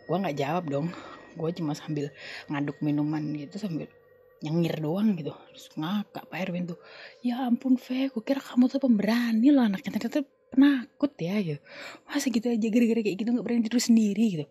[0.06, 0.88] Gue nggak jawab dong.
[1.36, 2.16] Gue cuma sambil
[2.48, 3.92] ngaduk minuman gitu sambil
[4.40, 5.36] nyengir doang gitu.
[5.52, 6.80] Terus ngakak Pak Erwin tuh
[7.26, 10.00] ya ampun Fe gue kira kamu tuh pemberani loh anaknya.
[10.00, 10.24] Ternyata
[10.54, 11.60] penakut ya gitu.
[12.08, 14.46] Masa gitu aja gara-gara kayak gitu nggak berani tidur sendiri gitu.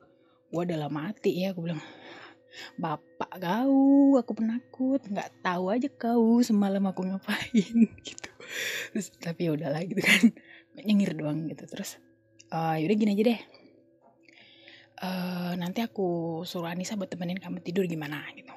[0.52, 1.82] Gue adalah mati ya gue bilang
[2.78, 8.30] bapak kau aku penakut nggak tahu aja kau semalam aku ngapain gitu
[8.94, 10.22] terus tapi ya udahlah gitu kan
[10.78, 11.98] nyengir doang gitu terus
[12.54, 13.40] uh, yaudah gini aja deh
[15.02, 18.54] uh, nanti aku suruh Anissa buat temenin kamu tidur gimana gitu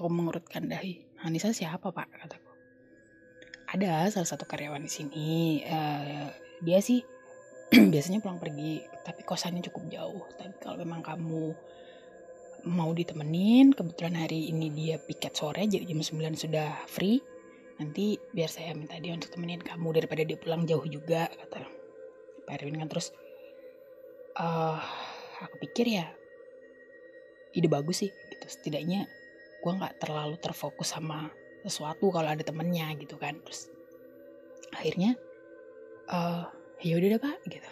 [0.00, 1.04] aku mengurutkan dahi.
[1.20, 2.08] Anissa siapa pak?
[2.08, 2.48] Kataku.
[3.76, 5.60] Ada salah satu karyawan di sini.
[5.68, 6.32] Uh,
[6.64, 7.04] dia sih
[7.92, 10.24] biasanya pulang pergi, tapi kosannya cukup jauh.
[10.40, 11.52] Tapi kalau memang kamu
[12.66, 17.20] mau ditemenin, kebetulan hari ini dia piket sore, jadi jam 9 sudah free.
[17.80, 21.64] Nanti biar saya minta dia untuk temenin kamu daripada dia pulang jauh juga, kata
[22.44, 23.12] Pak Erwin kan terus.
[24.36, 24.78] Uh,
[25.40, 26.06] aku pikir ya
[27.56, 29.10] ide bagus sih gitu setidaknya
[29.60, 31.28] gue nggak terlalu terfokus sama
[31.66, 33.68] sesuatu kalau ada temennya gitu kan terus
[34.72, 35.18] akhirnya
[36.08, 36.46] uh,
[36.80, 37.70] ya udah pak gitu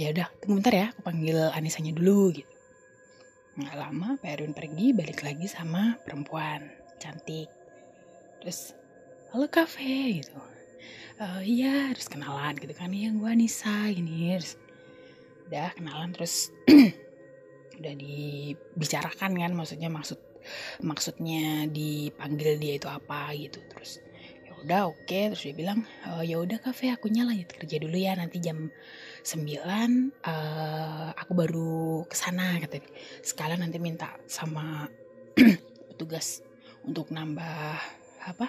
[0.00, 2.51] ya udah tunggu bentar ya aku panggil Anisanya dulu gitu
[3.52, 6.72] nggak lama Pak pergi balik lagi sama perempuan.
[6.96, 7.52] Cantik.
[8.40, 8.72] Terus
[9.28, 10.40] halo kafe gitu.
[11.20, 12.88] "Eh, iya terus kenalan gitu kan.
[12.88, 14.56] Iya gue Anissa gini terus
[15.52, 16.48] udah kenalan terus
[17.78, 20.16] udah dibicarakan kan maksudnya maksud
[20.80, 23.60] maksudnya dipanggil dia itu apa gitu.
[23.68, 24.00] Terus
[24.62, 25.18] udah oke.
[25.34, 28.70] Terus dia bilang "Eh, ya udah kafe aku lanjut kerja dulu ya nanti jam
[29.26, 32.90] 9 eh, aku baru ke sana kata dia.
[33.22, 34.86] Sekalian nanti minta sama
[35.92, 36.42] petugas
[36.86, 37.78] untuk nambah
[38.22, 38.48] apa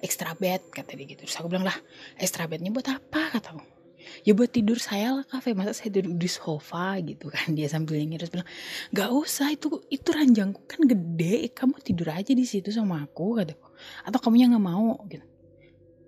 [0.00, 1.26] extra bed kata dia gitu.
[1.26, 1.76] Terus aku bilang lah
[2.16, 3.34] extra bednya buat apa?
[3.36, 3.80] kataku
[4.24, 8.00] ya buat tidur saya lah kafe masa saya duduk di sofa gitu kan dia sambil
[8.00, 8.48] nyengir terus bilang
[8.96, 11.52] gak usah itu itu ranjangku kan gede.
[11.52, 13.68] Kamu tidur aja di situ sama aku kataku
[14.04, 15.29] atau kamunya nggak mau gitu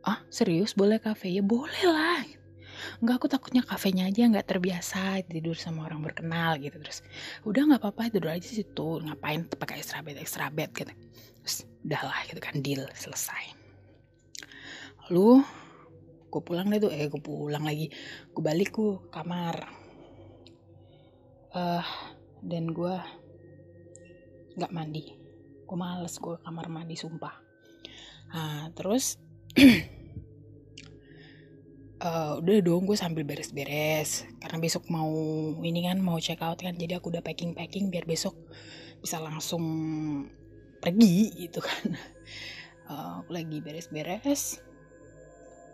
[0.02, 0.74] ah serius?
[0.74, 1.30] Boleh kafe?
[1.30, 2.22] Ya boleh lah.
[2.98, 6.78] Enggak aku takutnya kafenya aja nggak terbiasa tidur sama orang berkenal gitu.
[6.82, 7.02] Terus
[7.46, 8.88] udah nggak apa-apa tidur aja situ.
[9.02, 10.90] Ngapain pakai extra bed extra bed gitu.
[11.42, 13.54] Terus udahlah gitu kan deal selesai.
[15.06, 15.42] Lalu
[16.32, 17.90] gue pulang deh tuh eh gue pulang lagi.
[18.34, 19.56] Gue balik ke kamar.
[21.54, 21.86] Eh
[22.42, 22.94] dan gue
[24.58, 25.04] nggak mandi.
[25.66, 27.34] Gue males gue kamar mandi sumpah.
[28.34, 29.18] Nah terus
[32.02, 34.24] eh, udah dong gue sambil beres-beres.
[34.40, 35.12] Karena besok mau
[35.60, 36.74] ini kan mau check out kan.
[36.76, 38.34] Jadi aku udah packing packing biar besok
[39.02, 39.64] bisa langsung
[40.80, 41.96] pergi gitu kan.
[42.82, 44.58] Eh, aku lagi beres-beres.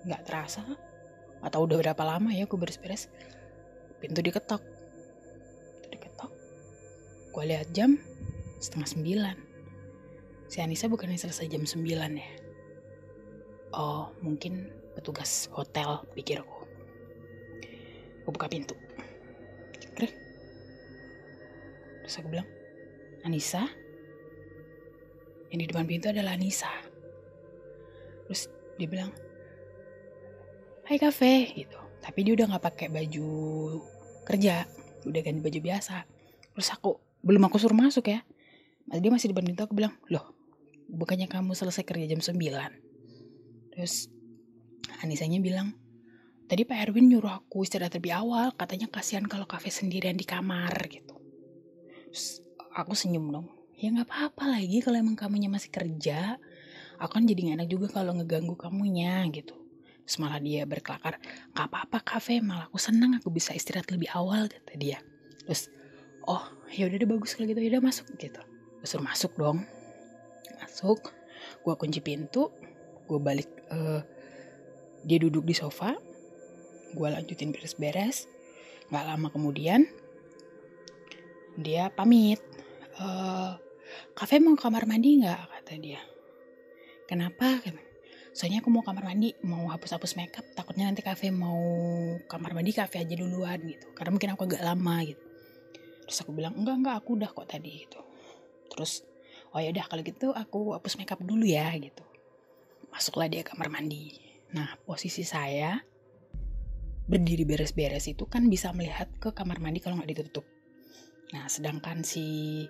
[0.04, 0.60] Nggak terasa.
[1.40, 3.08] Atau udah berapa lama ya aku beres-beres.
[3.98, 4.60] Pintu diketok.
[4.60, 6.30] Pintu diketok.
[7.32, 7.96] Gue lihat jam
[8.60, 9.36] setengah sembilan.
[10.52, 12.37] Si Anissa bukannya selesai jam sembilan ya
[13.74, 16.58] oh mungkin petugas hotel pikirku
[18.28, 18.76] gue buka pintu.
[22.08, 22.48] Terus aku bilang
[23.24, 23.64] Anissa?
[25.48, 26.68] Yang di depan pintu adalah Anissa.
[28.28, 29.16] Terus dia bilang
[30.84, 31.80] Hai kafe gitu.
[32.04, 33.28] Tapi dia udah nggak pakai baju
[34.28, 34.68] kerja.
[35.08, 36.04] Udah ganti baju biasa.
[36.52, 38.20] Terus aku belum aku suruh masuk ya.
[38.92, 40.36] Dia masih di depan pintu aku bilang loh
[40.88, 42.87] bukannya kamu selesai kerja jam 9
[43.78, 44.10] terus
[44.98, 45.78] Anisanya bilang
[46.50, 50.74] tadi Pak Erwin nyuruh aku istirahat lebih awal katanya kasihan kalau kafe sendirian di kamar
[50.90, 51.14] gitu.
[52.10, 52.42] Terus
[52.74, 53.46] aku senyum dong.
[53.78, 56.34] Ya nggak apa-apa lagi kalau emang kamunya masih kerja.
[56.98, 59.54] Aku kan jadi gak enak juga kalau ngeganggu kamunya gitu.
[60.02, 61.22] Terus malah dia berkelakar
[61.54, 64.98] nggak apa-apa kafe malah aku senang aku bisa istirahat lebih awal kata dia.
[65.46, 65.70] Terus
[66.26, 66.42] oh
[66.74, 67.62] ya udah deh bagus kalau gitu.
[67.62, 68.42] Ya udah masuk gitu.
[68.82, 69.62] Suruh masuk dong.
[70.58, 71.14] Masuk
[71.62, 72.50] gua kunci pintu
[73.08, 74.00] gue balik eh,
[75.04, 75.94] dia duduk di sofa.
[76.92, 78.28] Gue lanjutin beres-beres.
[78.88, 79.84] Nggak lama kemudian
[81.58, 82.40] dia pamit.
[82.98, 83.52] Eh
[84.12, 85.40] kafe mau ke kamar mandi nggak?
[85.48, 86.00] kata dia.
[87.08, 87.60] Kenapa?
[88.38, 90.46] soalnya aku mau kamar mandi mau hapus-hapus makeup.
[90.54, 91.58] Takutnya nanti kafe mau
[92.30, 93.90] kamar mandi kafe aja duluan gitu.
[93.98, 95.24] Karena mungkin aku agak lama gitu.
[96.06, 97.98] Terus aku bilang enggak enggak aku udah kok tadi gitu.
[98.70, 99.02] Terus
[99.52, 102.07] oh ya udah kalau gitu aku hapus makeup dulu ya gitu
[102.98, 104.18] masuklah dia kamar mandi.
[104.58, 105.78] Nah posisi saya
[107.06, 110.42] berdiri beres-beres itu kan bisa melihat ke kamar mandi kalau nggak ditutup.
[111.30, 112.66] Nah sedangkan si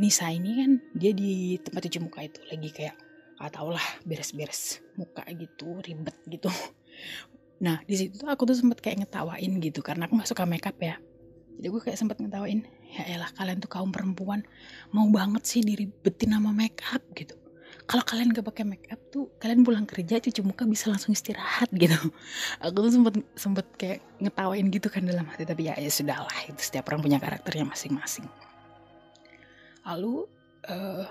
[0.00, 2.96] Nisa ini kan dia di tempat cuci muka itu lagi kayak
[3.44, 6.48] ah tau lah beres-beres muka gitu ribet gitu.
[7.54, 10.98] Nah di situ aku tuh sempet kayak ngetawain gitu karena aku nggak suka makeup ya.
[11.54, 14.42] Jadi gue kayak sempet ngetawain ya elah kalian tuh kaum perempuan
[14.90, 17.38] mau banget sih diribetin sama makeup gitu
[17.84, 21.96] kalau kalian gak pakai makeup tuh kalian pulang kerja cuci muka bisa langsung istirahat gitu.
[22.64, 26.38] Aku tuh sempet sempet kayak ngetawain gitu kan dalam hati tapi ya ya sudah lah
[26.48, 28.24] itu setiap orang punya karakternya masing-masing.
[29.84, 30.24] Lalu
[30.64, 31.04] eh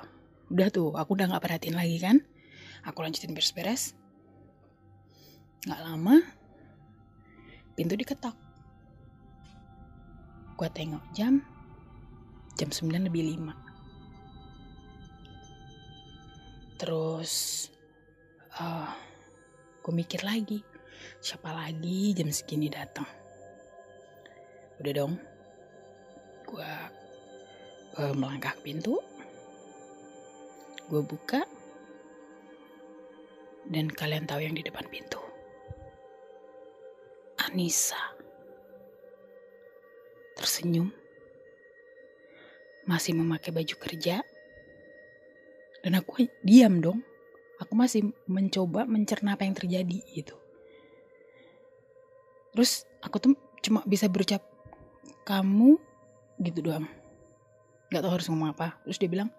[0.49, 2.17] udah tuh aku udah nggak perhatiin lagi kan?
[2.89, 3.93] Aku lanjutin beres-beres.
[5.69, 6.15] Nggak lama
[7.77, 8.33] pintu diketok.
[10.57, 11.45] Gue tengok jam
[12.57, 13.62] jam 9 lebih 5
[16.83, 17.71] terus
[18.59, 18.91] eh
[19.79, 20.59] gue mikir lagi
[21.23, 23.07] siapa lagi jam segini datang?
[24.83, 25.15] Udah dong
[26.43, 26.71] gue
[28.03, 28.99] eh, melangkah ke pintu
[30.91, 31.47] gue buka
[33.71, 35.23] dan kalian tahu yang di depan pintu.
[37.47, 38.11] Anissa.
[40.35, 40.91] Tersenyum.
[42.83, 44.19] Masih memakai baju kerja
[45.83, 47.03] dan aku diam dong.
[47.59, 50.35] Aku masih mencoba mencerna apa yang terjadi gitu.
[52.55, 54.41] Terus aku tuh cuma bisa berucap
[55.27, 55.77] kamu
[56.41, 56.87] gitu doang.
[57.91, 58.79] Nggak tahu harus ngomong apa.
[58.87, 59.29] Terus dia bilang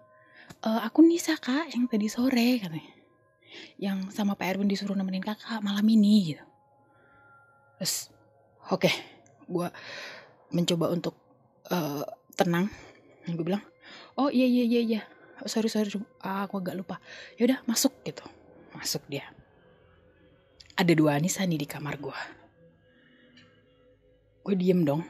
[0.63, 2.93] e, aku Nisa kak yang tadi sore katanya.
[3.77, 6.45] Yang sama Pak Erwin disuruh nemenin kakak malam ini gitu.
[7.81, 8.09] Terus
[8.71, 8.95] oke okay,
[9.45, 9.67] gue
[10.55, 11.15] mencoba untuk
[11.71, 12.03] uh,
[12.35, 12.71] tenang.
[13.27, 13.63] Gue bilang
[14.19, 15.01] oh iya iya iya iya
[15.41, 15.89] oh, sorry sorry.
[16.23, 17.01] Ah, aku agak lupa.
[17.35, 18.23] Yaudah masuk gitu.
[18.71, 19.27] Masuk dia.
[20.75, 22.45] Ada dua Anissa nih di kamar gue
[24.45, 25.01] gue diem dong.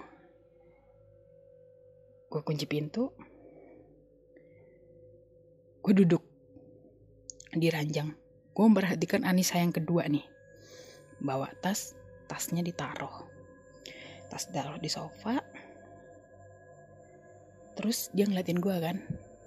[2.32, 3.12] Gue kunci pintu.
[5.84, 6.24] Gue duduk
[7.52, 8.16] di ranjang.
[8.56, 10.24] Gue memperhatikan Anissa yang kedua nih.
[11.20, 12.00] Bawa tas
[12.32, 13.28] tasnya ditaruh.
[14.32, 15.44] Tas ditaruh di sofa.
[17.76, 19.04] Terus dia ngeliatin gue kan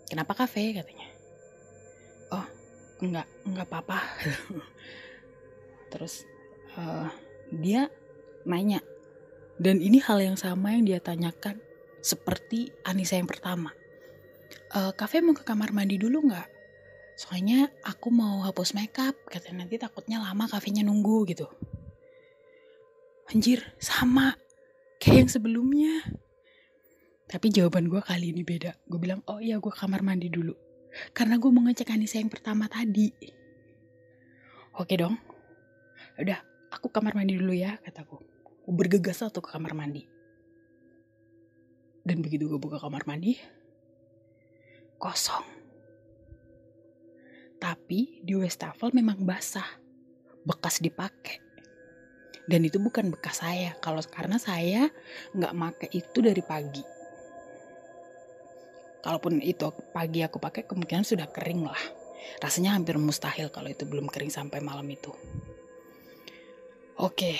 [0.08, 0.72] kenapa kafe?
[0.74, 1.08] Katanya.
[2.32, 2.46] Oh
[3.04, 3.98] enggak enggak apa-apa.
[5.92, 6.24] Terus
[6.76, 7.08] uh,
[7.52, 7.92] dia
[8.48, 8.80] nanya.
[9.58, 11.58] Dan ini hal yang sama yang dia tanyakan
[11.98, 13.74] seperti Anissa yang pertama.
[14.70, 16.48] Uh, kafe mau ke kamar mandi dulu nggak?
[17.18, 19.18] Soalnya aku mau hapus makeup.
[19.26, 21.50] Katanya nanti takutnya lama kafenya nunggu gitu.
[23.28, 24.38] Anjir sama
[25.02, 25.94] kayak yang sebelumnya
[27.28, 28.72] tapi jawaban gue kali ini beda.
[28.88, 30.56] Gue bilang oh iya gue kamar mandi dulu.
[31.12, 33.12] Karena gue mau ngecek Anissa yang pertama tadi.
[34.80, 35.20] Oke dong.
[36.16, 36.40] Udah
[36.72, 38.16] aku kamar mandi dulu ya kataku
[38.64, 40.08] gue bergegas atau ke kamar mandi.
[42.00, 43.36] Dan begitu gue buka kamar mandi
[44.96, 45.44] kosong.
[47.60, 49.68] Tapi di wastafel memang basah.
[50.48, 51.44] Bekas dipakai.
[52.48, 53.76] Dan itu bukan bekas saya.
[53.84, 54.88] Kalau karena saya
[55.36, 56.97] nggak make itu dari pagi
[59.04, 61.82] kalaupun itu pagi aku pakai kemungkinan sudah kering lah
[62.42, 65.14] rasanya hampir mustahil kalau itu belum kering sampai malam itu
[66.98, 67.36] Oke, okay.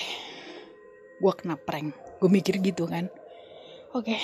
[1.19, 1.91] gue kena prank.
[2.23, 3.11] Gue mikir gitu kan.
[3.91, 4.15] Oke,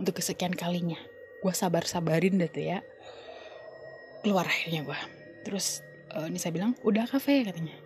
[0.00, 0.96] untuk kesekian kalinya,
[1.44, 2.80] gue sabar-sabarin deh tuh ya.
[4.24, 4.96] Keluar akhirnya gue.
[5.44, 5.84] Terus
[6.16, 7.76] uh, Nisa bilang, udah kafe katanya.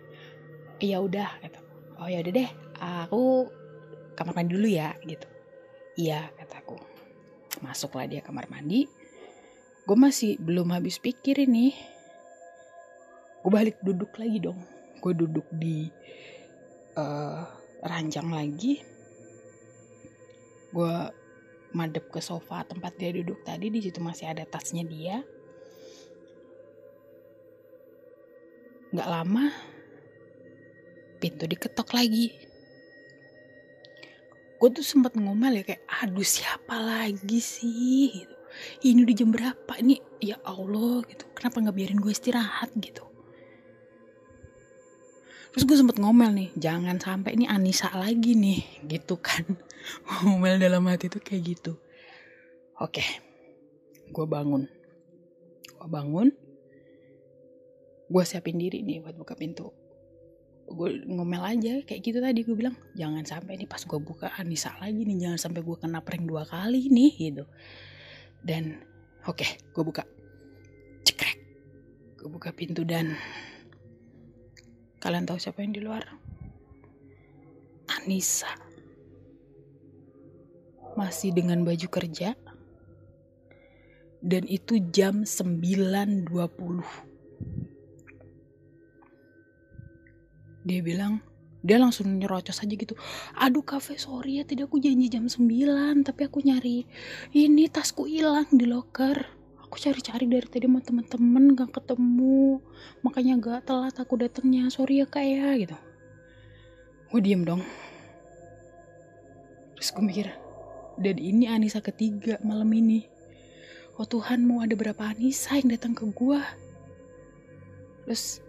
[0.79, 1.59] Iya udah kata.
[1.99, 3.51] Oh ya udah deh, aku
[4.15, 5.27] kamar mandi dulu ya gitu.
[5.99, 6.79] Iya kataku.
[7.59, 8.87] Masuklah dia kamar mandi.
[9.87, 11.75] Gue masih belum habis pikir ini.
[13.41, 14.59] Gue balik duduk lagi dong.
[14.99, 15.87] Gue duduk di
[16.99, 17.43] uh,
[17.83, 18.83] ranjang lagi
[20.69, 20.95] gue
[21.73, 25.21] madep ke sofa tempat dia duduk tadi di situ masih ada tasnya dia
[28.89, 29.53] nggak lama
[31.21, 32.33] pintu diketok lagi
[34.59, 38.11] gue tuh sempat ngomel ya kayak aduh siapa lagi sih?
[38.11, 38.35] Gitu.
[38.83, 40.03] ini udah jam berapa ini?
[40.19, 41.23] Ya Allah gitu.
[41.31, 42.75] Kenapa nggak biarin gue istirahat?
[42.75, 43.01] Gitu.
[45.55, 48.83] Terus gue sempet ngomel nih jangan sampai ini Anissa lagi nih.
[48.83, 49.47] Gitu kan.
[50.27, 51.79] Ngomel dalam hati tuh kayak gitu.
[52.83, 53.29] Oke
[54.09, 54.65] gue bangun.
[55.77, 56.27] Gue bangun.
[58.09, 59.69] Gue siapin diri nih buat buka pintu
[60.69, 64.77] gue ngomel aja kayak gitu tadi gue bilang jangan sampai ini pas gue buka Anissa
[64.77, 67.45] lagi nih jangan sampai gue kena prank dua kali nih gitu
[68.45, 68.77] dan
[69.25, 70.05] oke okay, gue buka
[71.03, 71.41] cekrek
[72.21, 73.17] gue buka pintu dan
[74.99, 76.03] Kalian tahu siapa yang di luar?
[77.87, 78.51] Anissa.
[80.99, 82.35] Masih dengan baju kerja.
[84.19, 87.07] Dan itu jam 9.20.
[90.69, 91.25] Dia bilang,
[91.65, 92.93] dia langsung nyerocos aja gitu.
[93.33, 96.85] Aduh kafe sorry ya tidak aku janji jam 9 tapi aku nyari
[97.33, 99.25] ini tasku hilang di locker.
[99.65, 102.61] Aku cari-cari dari tadi sama temen-temen gak ketemu.
[103.01, 104.69] Makanya gak telat aku datangnya.
[104.69, 105.77] Sorry ya kak ya gitu.
[107.09, 107.65] Gue diem dong.
[109.73, 110.27] Terus gue mikir
[110.99, 113.09] dan ini Anissa ketiga malam ini.
[113.97, 116.41] Oh Tuhan mau ada berapa Anissa yang datang ke gue
[118.09, 118.41] terus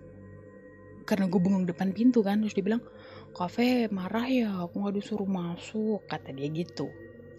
[1.10, 2.78] karena gue bengong depan pintu kan terus dia bilang
[3.34, 6.86] kafe marah ya aku gak disuruh masuk kata dia gitu.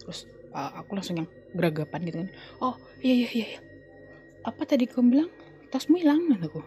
[0.04, 2.28] Terus uh, aku langsung yang beragapan gitu kan
[2.60, 3.60] oh iya iya iya, iya.
[4.44, 5.30] Apa tadi kamu bilang?
[5.72, 6.60] Tasmu hilang aku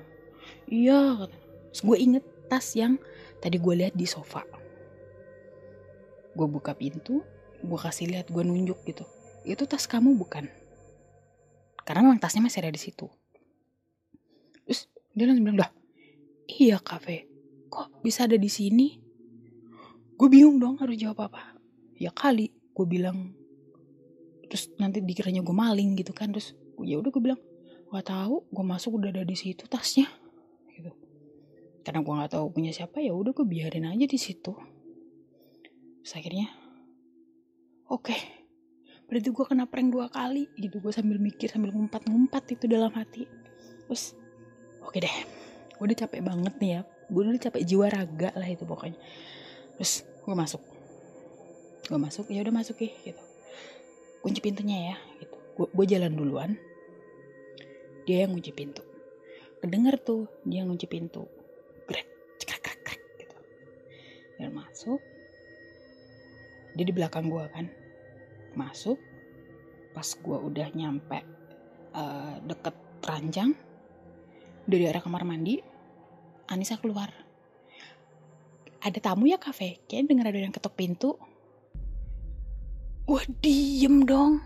[0.65, 1.37] iya kata.
[1.85, 2.97] Gue inget tas yang
[3.37, 4.41] tadi gue lihat di sofa.
[6.33, 7.21] Gue buka pintu
[7.61, 9.05] gue kasih lihat gue nunjuk gitu.
[9.45, 10.49] Itu tas kamu bukan?
[11.85, 13.05] Karena memang tasnya masih ada di situ.
[14.65, 15.84] Terus dia langsung bilang dah
[16.49, 17.29] iya kafe
[17.69, 18.95] kok bisa ada di sini?
[20.15, 21.59] Gue bingung dong harus jawab apa.
[21.99, 23.35] Ya kali gue bilang.
[24.47, 27.41] Terus nanti dikiranya gue maling gitu kan terus ya udah gue bilang
[27.91, 30.07] gak tahu gue masuk udah ada di situ tasnya.
[30.71, 30.91] Gitu.
[31.83, 34.55] Karena gue nggak tahu punya siapa ya udah gue biarin aja di situ.
[36.05, 36.53] Terus akhirnya,
[37.89, 38.19] oke, okay,
[39.09, 40.77] berarti gue kena prank dua kali gitu.
[40.77, 43.25] Gue sambil mikir, sambil ngumpat-ngumpat itu dalam hati.
[43.89, 44.13] Terus,
[44.85, 45.17] oke okay deh,
[45.75, 46.81] gue udah capek banget nih ya.
[47.11, 48.97] Gue udah capek jiwa raga lah itu pokoknya.
[49.77, 50.61] Terus gue masuk.
[51.85, 53.23] Gue masuk, ya udah masuk ya gitu.
[54.23, 55.35] Kunci pintunya ya gitu.
[55.69, 56.57] Gue jalan duluan.
[58.09, 58.81] Dia yang kunci pintu.
[59.61, 61.25] Kedenger tuh dia ngunci pintu.
[61.85, 62.07] Grek,
[62.41, 63.37] cekrek, krek, krek gitu.
[64.41, 64.99] Dan masuk,
[66.75, 67.65] dia di belakang gue kan
[68.55, 68.99] masuk
[69.95, 71.19] pas gue udah nyampe
[71.95, 73.55] uh, deket ranjang
[74.65, 75.61] dari arah kamar mandi
[76.49, 77.09] Anissa keluar.
[78.85, 81.17] Ada tamu ya kafe kayak denger ada yang ketok pintu.
[83.09, 84.41] Wah diem dong.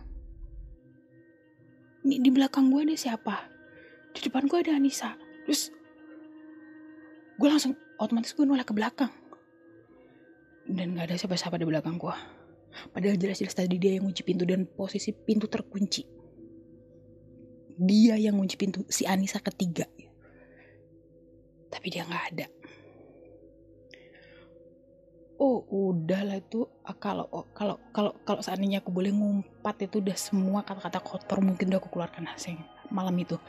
[2.07, 3.35] Ini di belakang gue ada siapa?
[4.15, 5.19] Di depan gue ada Anissa.
[5.43, 5.75] Terus
[7.35, 9.11] gue langsung otomatis gue nolak ke belakang.
[10.69, 12.13] Dan gak ada siapa-siapa di belakang gua.
[12.93, 16.05] Padahal jelas-jelas tadi dia yang kunci pintu dan posisi pintu terkunci.
[17.79, 19.89] Dia yang kunci pintu, si Anissa ketiga.
[21.69, 22.47] Tapi dia gak ada.
[25.39, 30.17] Oh udahlah itu ah, kalau oh, kalau kalau kalau seandainya aku boleh ngumpat itu udah
[30.19, 32.59] semua kata-kata kotor mungkin udah aku keluarkan hasil
[32.91, 33.39] malam itu.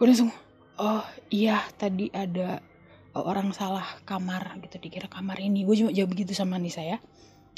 [0.00, 0.32] Gue langsung
[0.80, 2.64] oh iya tadi ada
[3.12, 7.02] orang salah kamar gitu dikira kamar ini gue cuma jawab begitu sama Nisa ya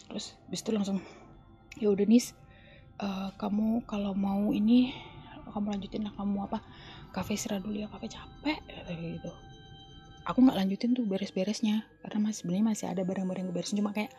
[0.09, 0.99] terus bis itu langsung
[1.77, 2.33] ya udah Nis
[2.99, 4.97] uh, kamu kalau mau ini
[5.53, 6.59] kamu lanjutin lah kamu apa
[7.13, 8.59] kafe istirahat dulu ya kafe capek
[9.21, 9.31] gitu.
[10.23, 14.15] Aku nggak lanjutin tuh beres-beresnya karena masih sebenarnya masih ada barang-barang yang beresin cuma kayak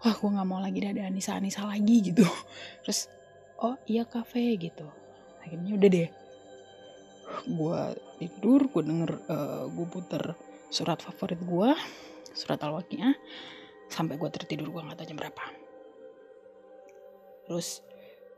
[0.00, 2.24] wah gue nggak mau lagi ada Anissa Anissa lagi gitu.
[2.86, 3.10] Terus
[3.60, 4.86] oh iya kafe gitu.
[5.44, 6.08] Akhirnya udah deh.
[7.44, 7.80] Gue
[8.22, 10.22] tidur gue denger uh, eh, gue puter
[10.72, 11.70] surat favorit gue
[12.32, 13.16] surat al-waqiah
[13.90, 15.44] sampai gue tertidur gue nggak tahu jam berapa.
[17.50, 17.82] Terus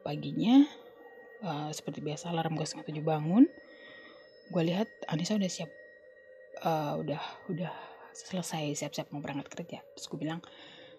[0.01, 0.65] paginya
[1.45, 3.45] uh, seperti biasa alarm gue setengah tujuh bangun
[4.51, 5.71] gue lihat Anissa udah siap
[6.67, 7.73] uh, udah udah
[8.11, 9.79] selesai siap-siap mau berangkat kerja.
[9.95, 10.43] Terus gue bilang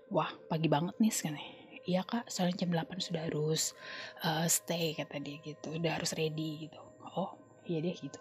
[0.10, 1.44] wah pagi banget nih sekarang.
[1.82, 3.74] Iya kak soalnya jam 8 sudah harus
[4.24, 5.76] uh, stay kata dia gitu.
[5.76, 6.80] Udah harus ready gitu.
[7.18, 7.36] Oh
[7.68, 8.20] iya deh gitu.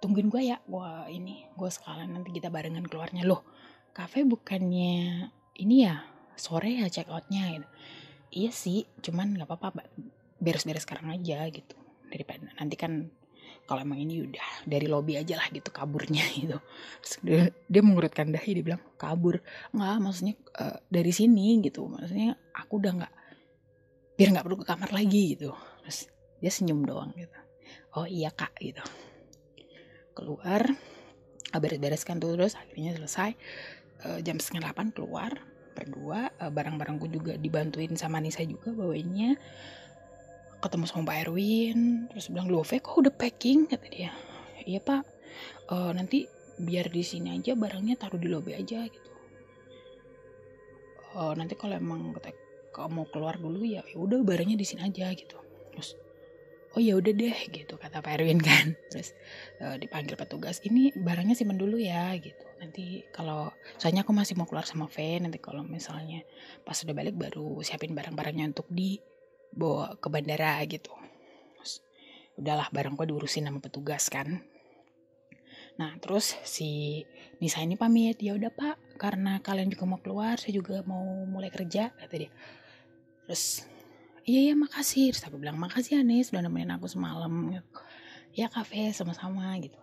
[0.00, 3.26] Tungguin gue ya gue ini gue sekalian nanti kita barengan keluarnya.
[3.28, 3.44] Loh
[3.92, 5.28] kafe bukannya
[5.60, 6.04] ini ya?
[6.36, 7.48] Sore ya check outnya?
[7.60, 7.68] gitu.
[8.32, 9.84] Iya sih cuman nggak apa-apa
[10.40, 11.76] beres-beres sekarang aja gitu.
[12.06, 13.10] Daripada nanti kan
[13.66, 16.58] kalau emang ini udah dari lobby aja lah gitu kaburnya gitu.
[17.26, 19.42] Dia, dia mengurutkan dahi dia bilang kabur.
[19.74, 21.90] Nggak maksudnya uh, dari sini gitu.
[21.90, 23.14] Maksudnya aku udah nggak
[24.16, 25.50] biar nggak perlu ke kamar lagi gitu.
[25.82, 25.98] Terus
[26.38, 27.38] dia senyum doang gitu.
[27.98, 28.82] Oh iya kak gitu.
[30.14, 30.62] Keluar
[31.50, 33.34] beres-bereskan tuh terus akhirnya selesai.
[34.06, 35.32] Uh, jam setengah delapan keluar
[35.74, 36.30] berdua.
[36.38, 39.34] Uh, barang-barangku juga dibantuin sama Nisa juga bawainnya
[40.60, 43.68] ketemu sama Pak Erwin terus bilang Love kok udah packing?
[43.68, 44.10] kata dia.
[44.66, 45.06] Iya pak.
[45.70, 46.26] Uh, nanti
[46.58, 49.10] biar di sini aja barangnya taruh di lobby aja gitu.
[51.16, 52.12] Uh, nanti kalau emang
[52.74, 55.38] kamu keluar dulu ya, ya udah barangnya di sini aja gitu.
[55.72, 55.96] Terus
[56.76, 58.74] oh ya udah deh gitu kata Pak Erwin kan.
[58.90, 59.14] Terus
[59.62, 62.44] uh, dipanggil petugas ini barangnya simpen dulu ya gitu.
[62.60, 66.26] Nanti kalau soalnya aku masih mau keluar sama V nanti kalau misalnya
[66.66, 68.68] pas udah balik baru siapin barang-barangnya untuk
[69.52, 70.92] dibawa ke bandara gitu.
[72.36, 74.44] Udahlah barangku diurusin sama petugas kan.
[75.76, 77.02] Nah terus si
[77.40, 78.20] Nisa ini pamit.
[78.20, 78.76] Ya udah pak.
[78.96, 82.32] Karena kalian juga mau keluar saya juga mau mulai kerja kata dia.
[83.24, 83.64] Terus
[84.28, 85.12] iya iya makasih.
[85.16, 87.56] Terus aku bilang makasih Anis sudah nemenin aku semalam.
[88.36, 89.80] Ya kafe sama-sama gitu.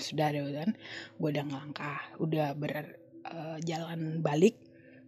[0.00, 0.72] Sudah ada kan
[1.20, 4.56] gue udah ngelangkah udah berjalan eh, uh, balik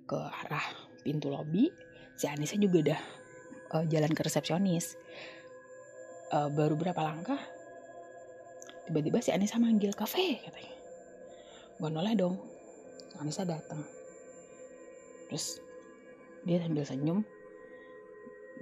[0.05, 0.65] ke arah
[1.01, 1.73] pintu lobby
[2.15, 3.01] si Anisnya juga udah
[3.75, 4.95] uh, jalan ke resepsionis.
[6.31, 7.39] Uh, baru berapa langkah
[8.89, 10.75] tiba-tiba si Anissa manggil kafe katanya.
[11.83, 12.39] Gue noleh dong.
[13.19, 13.83] Anissa datang
[15.29, 15.59] terus
[16.47, 17.21] dia sambil senyum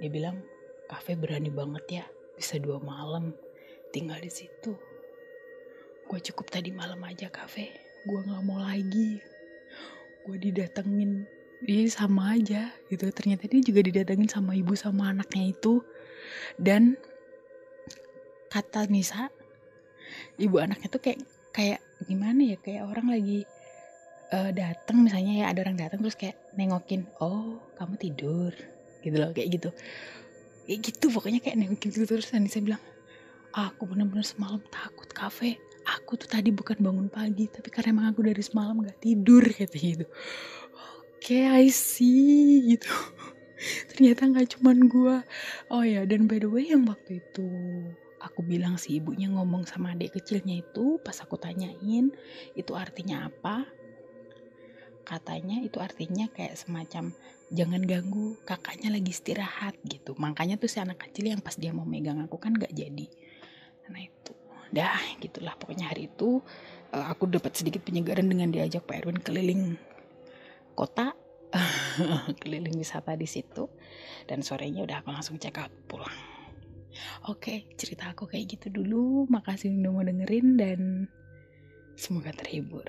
[0.01, 0.41] dia bilang,
[0.89, 3.31] kafe berani banget ya, bisa dua malam
[3.93, 4.73] tinggal di situ.
[6.09, 7.69] Gue cukup tadi malam aja kafe,
[8.03, 9.21] gue nggak mau lagi.
[10.25, 11.29] Gue didatengin,
[11.63, 13.07] dia sama aja gitu.
[13.09, 15.81] Ternyata dia juga didatengin sama ibu sama anaknya itu.
[16.59, 16.99] Dan
[18.51, 19.33] kata Nisa,
[20.37, 21.19] ibu anaknya tuh kayak
[21.53, 23.45] kayak gimana ya kayak orang lagi
[24.33, 28.51] uh, datang misalnya ya ada orang datang terus kayak nengokin oh kamu tidur
[29.05, 29.69] gitu loh kayak gitu
[30.65, 32.81] kayak gitu pokoknya kayak nengokin gitu terus saya bilang
[33.53, 38.25] aku benar-benar semalam takut kafe aku tuh tadi bukan bangun pagi tapi karena emang aku
[38.25, 40.05] dari semalam gak tidur kayak gitu
[41.23, 42.91] okay, I see gitu.
[43.95, 45.15] Ternyata nggak cuman gue
[45.71, 47.47] oh ya dan by the way yang waktu itu
[48.19, 52.11] aku bilang si ibunya ngomong sama adik kecilnya itu pas aku tanyain
[52.59, 53.63] itu artinya apa?
[55.07, 57.15] Katanya itu artinya kayak semacam
[57.55, 60.19] jangan ganggu kakaknya lagi istirahat gitu.
[60.19, 63.07] Makanya tuh si anak kecil yang pas dia mau megang aku kan gak jadi.
[63.87, 64.35] Nah itu.
[64.75, 65.55] Dah gitulah.
[65.55, 66.43] Pokoknya hari itu
[66.91, 69.75] uh, aku dapat sedikit penyegaran dengan diajak Pak Erwin keliling
[70.73, 71.13] kota
[72.41, 73.69] keliling wisata di situ
[74.25, 76.13] dan sorenya udah aku langsung check out pulang.
[77.29, 79.29] Oke cerita aku kayak gitu dulu.
[79.29, 80.79] Makasih udah mau dengerin dan
[81.93, 82.85] semoga terhibur